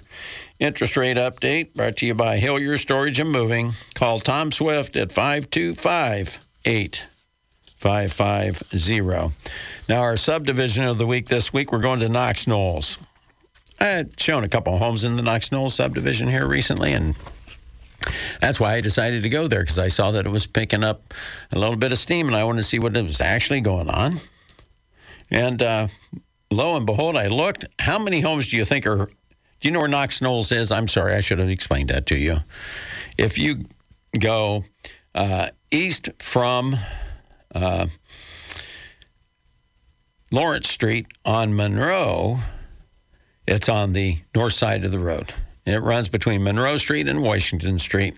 interest 0.59 0.99
rate 0.99 1.17
update 1.17 1.73
brought 1.73 1.97
to 1.97 2.05
you 2.05 2.15
by 2.15 2.37
Hillier 2.37 2.77
Storage 2.77 3.19
and 3.21 3.33
Moving. 3.33 3.73
Call 3.95 4.21
Tom 4.21 4.53
Swift 4.53 4.97
at 4.97 5.11
525 5.11 6.47
8550. 6.67 9.35
Now, 9.89 10.03
our 10.03 10.19
subdivision 10.19 10.85
of 10.85 10.99
the 10.99 11.07
week 11.07 11.29
this 11.29 11.55
week, 11.55 11.73
we're 11.73 11.79
going 11.79 12.01
to 12.01 12.11
Knox 12.11 12.47
Knolls. 12.47 12.99
I 13.81 13.85
had 13.85 14.19
shown 14.21 14.45
a 14.45 14.49
couple 14.49 14.75
of 14.75 14.81
homes 14.81 15.05
in 15.05 15.17
the 15.17 15.23
Knox 15.23 15.53
Knolls 15.53 15.75
subdivision 15.75 16.29
here 16.29 16.47
recently, 16.47 16.93
and 16.93 17.17
that's 18.41 18.59
why 18.59 18.75
I 18.75 18.81
decided 18.81 19.23
to 19.23 19.29
go 19.29 19.47
there 19.49 19.61
because 19.61 19.79
I 19.79 19.89
saw 19.89 20.11
that 20.13 20.27
it 20.27 20.31
was 20.31 20.47
picking 20.47 20.83
up 20.83 21.15
a 21.53 21.59
little 21.59 21.77
bit 21.77 21.93
of 21.93 21.99
steam, 21.99 22.27
and 22.27 22.37
I 22.37 22.45
wanted 22.45 22.63
to 22.63 22.67
see 22.67 22.79
what 22.79 22.95
was 22.95 23.21
actually 23.21 23.61
going 23.61 23.89
on. 23.89 24.21
And 25.31 25.63
uh, 25.63 25.89
lo 26.51 26.77
and 26.77 26.87
behold, 26.87 27.17
I 27.17 27.29
looked. 27.29 27.67
How 27.79 27.99
many 27.99 28.21
homes 28.21 28.49
do 28.49 28.57
you 28.57 28.65
think 28.65 28.87
are? 28.87 29.07
Do 29.61 29.69
you 29.69 29.71
know 29.71 29.81
where 29.81 29.89
Knox 29.89 30.21
Knolls 30.21 30.53
is? 30.53 30.71
I'm 30.71 30.89
sorry, 30.89 31.15
I 31.15 31.21
should 31.21 31.39
have 31.39 31.49
explained 31.49 31.91
that 31.91 32.07
to 32.07 32.17
you. 32.17 32.39
If 33.17 33.39
you 33.39 33.67
go 34.19 34.65
uh, 35.15 35.51
east 35.71 36.11
from 36.19 36.77
uh, 37.55 37.87
Lawrence 40.31 40.71
Street 40.71 41.07
on 41.25 41.55
Monroe 41.57 42.39
it's 43.49 43.69
on 43.69 43.95
the 43.95 44.19
north 44.35 44.53
side 44.53 44.85
of 44.85 44.93
the 44.93 44.99
road. 44.99 45.33
It 45.65 45.83
runs 45.83 46.09
between 46.09 46.43
Monroe 46.45 46.77
Street 46.77 47.09
and 47.09 47.23
Washington 47.23 47.79
Street 47.79 48.15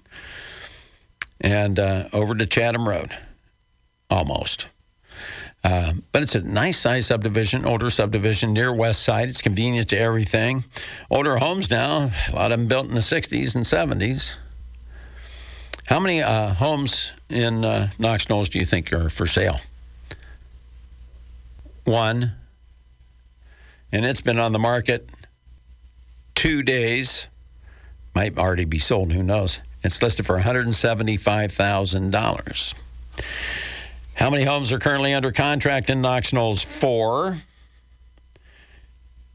and 1.40 1.78
uh, 1.78 2.08
over 2.12 2.34
to 2.34 2.46
Chatham 2.46 2.88
Road, 2.88 3.16
almost. 4.10 4.66
Uh, 5.62 5.92
but 6.10 6.22
it's 6.22 6.34
a 6.34 6.40
nice 6.40 6.78
size 6.80 7.06
subdivision, 7.06 7.64
older 7.64 7.90
subdivision 7.90 8.52
near 8.52 8.74
West 8.74 9.02
Side. 9.02 9.28
It's 9.28 9.42
convenient 9.42 9.90
to 9.90 9.98
everything. 9.98 10.64
Older 11.10 11.36
homes 11.36 11.70
now, 11.70 12.10
a 12.32 12.34
lot 12.34 12.50
of 12.50 12.58
them 12.58 12.66
built 12.66 12.88
in 12.88 12.94
the 12.94 13.00
60s 13.00 13.54
and 13.54 13.64
70s. 13.64 14.34
How 15.86 16.00
many 16.00 16.22
uh, 16.22 16.54
homes 16.54 17.12
in 17.28 17.64
uh, 17.64 17.90
Knox 17.98 18.28
Knolls 18.28 18.48
do 18.48 18.58
you 18.58 18.64
think 18.64 18.92
are 18.92 19.10
for 19.10 19.26
sale? 19.26 19.60
One. 21.84 22.32
And 23.92 24.04
it's 24.06 24.20
been 24.20 24.38
on 24.38 24.52
the 24.52 24.58
market 24.58 25.08
two 26.40 26.62
days. 26.62 27.28
Might 28.14 28.38
already 28.38 28.64
be 28.64 28.78
sold, 28.78 29.12
who 29.12 29.22
knows? 29.22 29.60
It's 29.84 30.02
listed 30.02 30.24
for 30.24 30.40
$175,000. 30.40 32.74
How 34.14 34.30
many 34.30 34.44
homes 34.44 34.72
are 34.72 34.78
currently 34.78 35.12
under 35.12 35.32
contract 35.32 35.90
in 35.90 36.00
Knox 36.00 36.32
Knolls? 36.32 36.62
Four. 36.62 37.36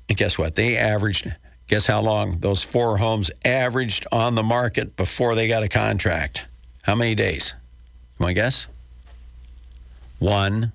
And 0.10 0.18
guess 0.18 0.40
what? 0.40 0.56
They 0.56 0.78
averaged, 0.78 1.32
guess 1.68 1.86
how 1.86 2.02
long 2.02 2.40
those 2.40 2.64
four 2.64 2.98
homes 2.98 3.30
averaged 3.46 4.08
on 4.12 4.34
the 4.34 4.42
market 4.42 4.96
before 4.96 5.36
they 5.36 5.48
got 5.48 5.62
a 5.62 5.70
contract? 5.70 6.42
How 6.82 6.96
many 6.96 7.14
days? 7.14 7.54
You 8.18 8.24
want 8.24 8.32
to 8.32 8.34
guess? 8.34 8.68
One. 10.18 10.72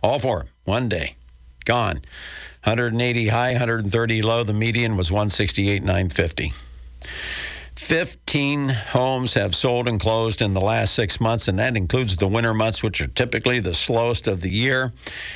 All 0.00 0.20
four. 0.20 0.46
One 0.62 0.88
day. 0.88 1.16
Gone. 1.64 2.02
180 2.64 3.28
high, 3.28 3.50
130 3.50 4.22
low. 4.22 4.42
The 4.42 4.54
median 4.54 4.96
was 4.96 5.12
168,950. 5.12 6.52
15 7.76 8.68
homes 8.68 9.34
have 9.34 9.54
sold 9.54 9.88
and 9.88 10.00
closed 10.00 10.40
in 10.40 10.54
the 10.54 10.60
last 10.60 10.94
six 10.94 11.20
months, 11.20 11.48
and 11.48 11.58
that 11.58 11.76
includes 11.76 12.16
the 12.16 12.28
winter 12.28 12.54
months, 12.54 12.82
which 12.82 13.00
are 13.00 13.08
typically 13.08 13.58
the 13.58 13.74
slowest 13.74 14.28
of 14.28 14.40
the 14.40 14.48
year. 14.48 14.92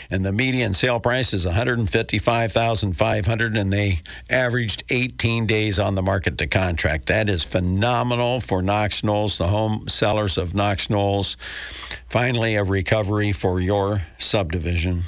And 0.09 0.25
the 0.25 0.33
median 0.33 0.73
sale 0.73 1.01
price 1.01 1.35
is 1.35 1.45
155,500, 1.45 3.57
and 3.57 3.73
they 3.73 4.01
averaged 4.31 4.85
18 4.89 5.47
days 5.47 5.79
on 5.79 5.97
the 5.97 6.03
market 6.03 6.39
to 6.39 6.47
contract. 6.47 7.07
That 7.07 7.29
is 7.29 7.45
phenomenal 7.45 8.41
for 8.41 8.63
Knox 8.63 9.03
Knolls, 9.03 9.37
the 9.37 9.49
home 9.49 9.89
sellers 9.89 10.39
of 10.39 10.55
Knox 10.55 10.89
Knolls. 10.89 11.37
Finally, 12.09 12.55
a 12.55 12.63
recovery 12.63 13.33
for 13.33 13.61
your 13.61 14.03
subdivision. 14.19 15.03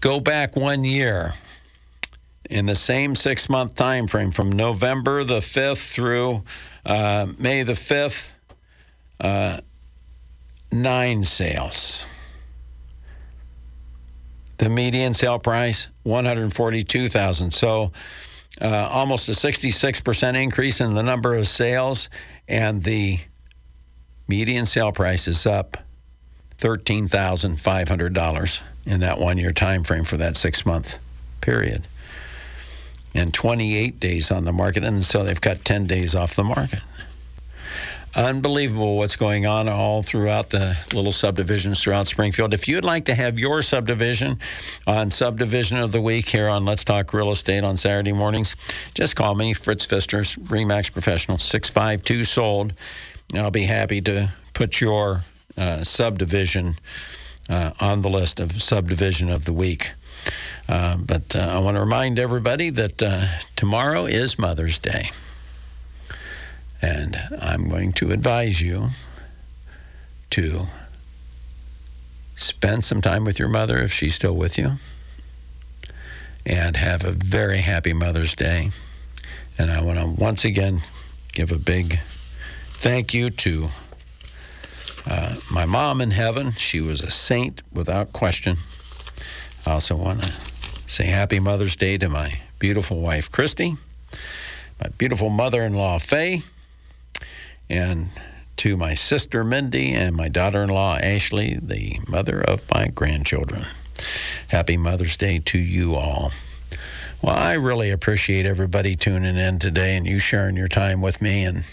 Go 0.00 0.20
back 0.20 0.54
one 0.54 0.84
year 0.84 1.34
in 2.48 2.66
the 2.66 2.76
same 2.76 3.16
six 3.16 3.48
month 3.48 3.74
time 3.74 4.06
frame 4.06 4.30
from 4.30 4.52
November 4.52 5.24
the 5.24 5.40
5th 5.40 5.92
through 5.92 6.44
uh, 6.86 7.26
May 7.36 7.64
the 7.64 7.72
5th, 7.72 8.30
uh, 9.20 9.58
nine 10.70 11.24
sales. 11.24 12.06
The 14.58 14.68
median 14.68 15.14
sale 15.14 15.40
price, 15.40 15.88
142,000. 16.04 17.52
So 17.52 17.90
uh, 18.60 18.88
almost 18.90 19.28
a 19.28 19.32
66% 19.32 20.40
increase 20.40 20.80
in 20.80 20.94
the 20.94 21.02
number 21.02 21.34
of 21.34 21.48
sales, 21.48 22.08
and 22.48 22.82
the 22.82 23.18
median 24.26 24.66
sale 24.66 24.90
price 24.92 25.28
is 25.28 25.46
up 25.46 25.76
$13,500 26.58 28.60
in 28.88 29.00
that 29.00 29.20
one 29.20 29.38
year 29.38 29.52
time 29.52 29.84
frame 29.84 30.04
for 30.04 30.16
that 30.16 30.36
six 30.36 30.64
month 30.64 30.98
period. 31.40 31.86
And 33.14 33.32
28 33.32 34.00
days 34.00 34.30
on 34.30 34.44
the 34.44 34.52
market, 34.52 34.84
and 34.84 35.04
so 35.04 35.24
they've 35.24 35.40
cut 35.40 35.64
10 35.64 35.86
days 35.86 36.14
off 36.14 36.34
the 36.34 36.44
market. 36.44 36.80
Unbelievable 38.16 38.96
what's 38.96 39.16
going 39.16 39.46
on 39.46 39.68
all 39.68 40.02
throughout 40.02 40.50
the 40.50 40.76
little 40.94 41.12
subdivisions 41.12 41.82
throughout 41.82 42.08
Springfield. 42.08 42.54
If 42.54 42.66
you'd 42.66 42.84
like 42.84 43.04
to 43.04 43.14
have 43.14 43.38
your 43.38 43.60
subdivision 43.60 44.38
on 44.86 45.10
Subdivision 45.10 45.76
of 45.76 45.92
the 45.92 46.00
Week 46.00 46.28
here 46.28 46.48
on 46.48 46.64
Let's 46.64 46.84
Talk 46.84 47.12
Real 47.12 47.30
Estate 47.30 47.64
on 47.64 47.76
Saturday 47.76 48.12
mornings, 48.12 48.56
just 48.94 49.14
call 49.14 49.34
me, 49.34 49.52
Fritz 49.52 49.84
Pfister, 49.84 50.20
Remax 50.20 50.90
Professional, 50.90 51.38
652 51.38 52.24
sold. 52.24 52.72
And 53.34 53.42
I'll 53.42 53.50
be 53.50 53.64
happy 53.64 54.00
to 54.02 54.30
put 54.54 54.80
your 54.80 55.20
uh, 55.58 55.84
subdivision 55.84 56.76
uh, 57.48 57.72
on 57.80 58.02
the 58.02 58.10
list 58.10 58.40
of 58.40 58.62
subdivision 58.62 59.30
of 59.30 59.44
the 59.44 59.52
week. 59.52 59.92
Uh, 60.68 60.96
but 60.96 61.34
uh, 61.34 61.40
I 61.40 61.58
want 61.58 61.76
to 61.76 61.80
remind 61.80 62.18
everybody 62.18 62.70
that 62.70 63.02
uh, 63.02 63.26
tomorrow 63.56 64.04
is 64.04 64.38
Mother's 64.38 64.78
Day. 64.78 65.10
And 66.82 67.18
I'm 67.40 67.68
going 67.68 67.92
to 67.94 68.12
advise 68.12 68.60
you 68.60 68.90
to 70.30 70.66
spend 72.36 72.84
some 72.84 73.00
time 73.00 73.24
with 73.24 73.38
your 73.38 73.48
mother 73.48 73.78
if 73.78 73.92
she's 73.92 74.14
still 74.14 74.34
with 74.34 74.58
you 74.58 74.72
and 76.46 76.76
have 76.76 77.04
a 77.04 77.10
very 77.10 77.58
happy 77.58 77.92
Mother's 77.92 78.34
Day. 78.34 78.70
And 79.58 79.70
I 79.70 79.82
want 79.82 79.98
to 79.98 80.06
once 80.06 80.44
again 80.44 80.80
give 81.32 81.50
a 81.50 81.58
big 81.58 81.98
thank 82.68 83.12
you 83.12 83.30
to 83.30 83.68
uh, 85.08 85.36
my 85.50 85.64
mom 85.64 86.00
in 86.00 86.10
heaven, 86.10 86.52
she 86.52 86.80
was 86.80 87.00
a 87.00 87.10
saint 87.10 87.62
without 87.72 88.12
question. 88.12 88.58
I 89.66 89.72
also 89.72 89.96
want 89.96 90.22
to 90.22 90.28
say 90.86 91.06
happy 91.06 91.40
Mother's 91.40 91.76
Day 91.76 91.96
to 91.98 92.08
my 92.08 92.40
beautiful 92.58 93.00
wife, 93.00 93.30
Christy, 93.32 93.76
my 94.80 94.88
beautiful 94.98 95.30
mother 95.30 95.62
in 95.62 95.74
law, 95.74 95.98
Faye, 95.98 96.42
and 97.70 98.08
to 98.58 98.76
my 98.76 98.94
sister, 98.94 99.44
Mindy, 99.44 99.92
and 99.94 100.14
my 100.14 100.28
daughter 100.28 100.62
in 100.62 100.68
law, 100.68 100.96
Ashley, 100.98 101.58
the 101.60 102.00
mother 102.08 102.40
of 102.40 102.68
my 102.74 102.88
grandchildren. 102.88 103.66
Happy 104.48 104.76
Mother's 104.76 105.16
Day 105.16 105.38
to 105.38 105.58
you 105.58 105.94
all. 105.94 106.32
Well, 107.22 107.36
I 107.36 107.54
really 107.54 107.90
appreciate 107.90 108.46
everybody 108.46 108.94
tuning 108.94 109.36
in 109.36 109.58
today 109.58 109.96
and 109.96 110.06
you 110.06 110.18
sharing 110.18 110.56
your 110.56 110.68
time 110.68 111.00
with 111.00 111.22
me 111.22 111.44
and 111.44 111.64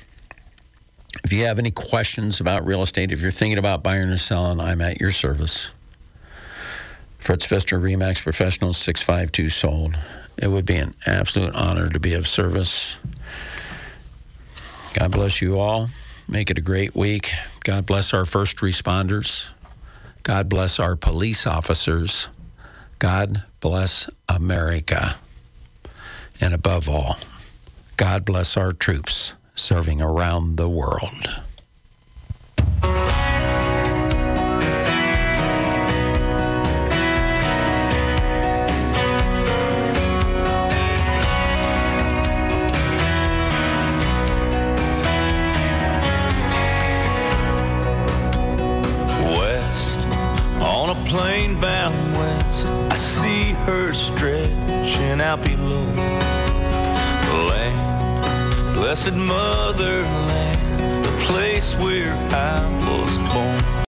if 1.23 1.33
you 1.33 1.45
have 1.45 1.59
any 1.59 1.71
questions 1.71 2.39
about 2.39 2.65
real 2.65 2.81
estate, 2.81 3.11
if 3.11 3.21
you're 3.21 3.31
thinking 3.31 3.57
about 3.57 3.83
buying 3.83 4.09
or 4.09 4.17
selling, 4.17 4.59
I'm 4.59 4.81
at 4.81 4.99
your 4.99 5.11
service. 5.11 5.71
Fritz 7.19 7.45
Pfister, 7.45 7.79
Remax 7.79 8.21
Professionals, 8.21 8.77
652 8.77 9.49
sold. 9.49 9.97
It 10.37 10.47
would 10.47 10.65
be 10.65 10.75
an 10.75 10.93
absolute 11.07 11.55
honor 11.55 11.89
to 11.89 11.99
be 11.99 12.13
of 12.13 12.27
service. 12.27 12.97
God 14.93 15.11
bless 15.11 15.41
you 15.41 15.57
all. 15.57 15.87
Make 16.27 16.49
it 16.51 16.57
a 16.57 16.61
great 16.61 16.95
week. 16.95 17.31
God 17.63 17.85
bless 17.85 18.13
our 18.13 18.25
first 18.25 18.57
responders. 18.57 19.49
God 20.23 20.49
bless 20.49 20.79
our 20.79 20.95
police 20.95 21.47
officers. 21.47 22.27
God 22.99 23.43
bless 23.59 24.09
America. 24.29 25.15
And 26.41 26.53
above 26.53 26.89
all, 26.89 27.17
God 27.97 28.25
bless 28.25 28.57
our 28.57 28.73
troops 28.73 29.33
serving 29.55 30.01
around 30.01 30.57
the 30.57 30.67
world. 30.67 31.29
West, 49.37 49.99
on 50.61 50.89
a 50.89 50.95
plane 51.09 51.59
bound 51.61 52.17
west, 52.17 52.65
I 52.65 52.95
see 52.95 53.53
her 53.65 53.93
stretching 53.93 55.21
out 55.21 55.41
below. 55.41 55.85
Land, 57.47 57.94
blessed 58.75 59.13
motherland, 59.13 61.05
the 61.05 61.25
place 61.25 61.75
where 61.75 62.13
I 62.31 62.59
was 62.85 63.17
born. 63.33 63.75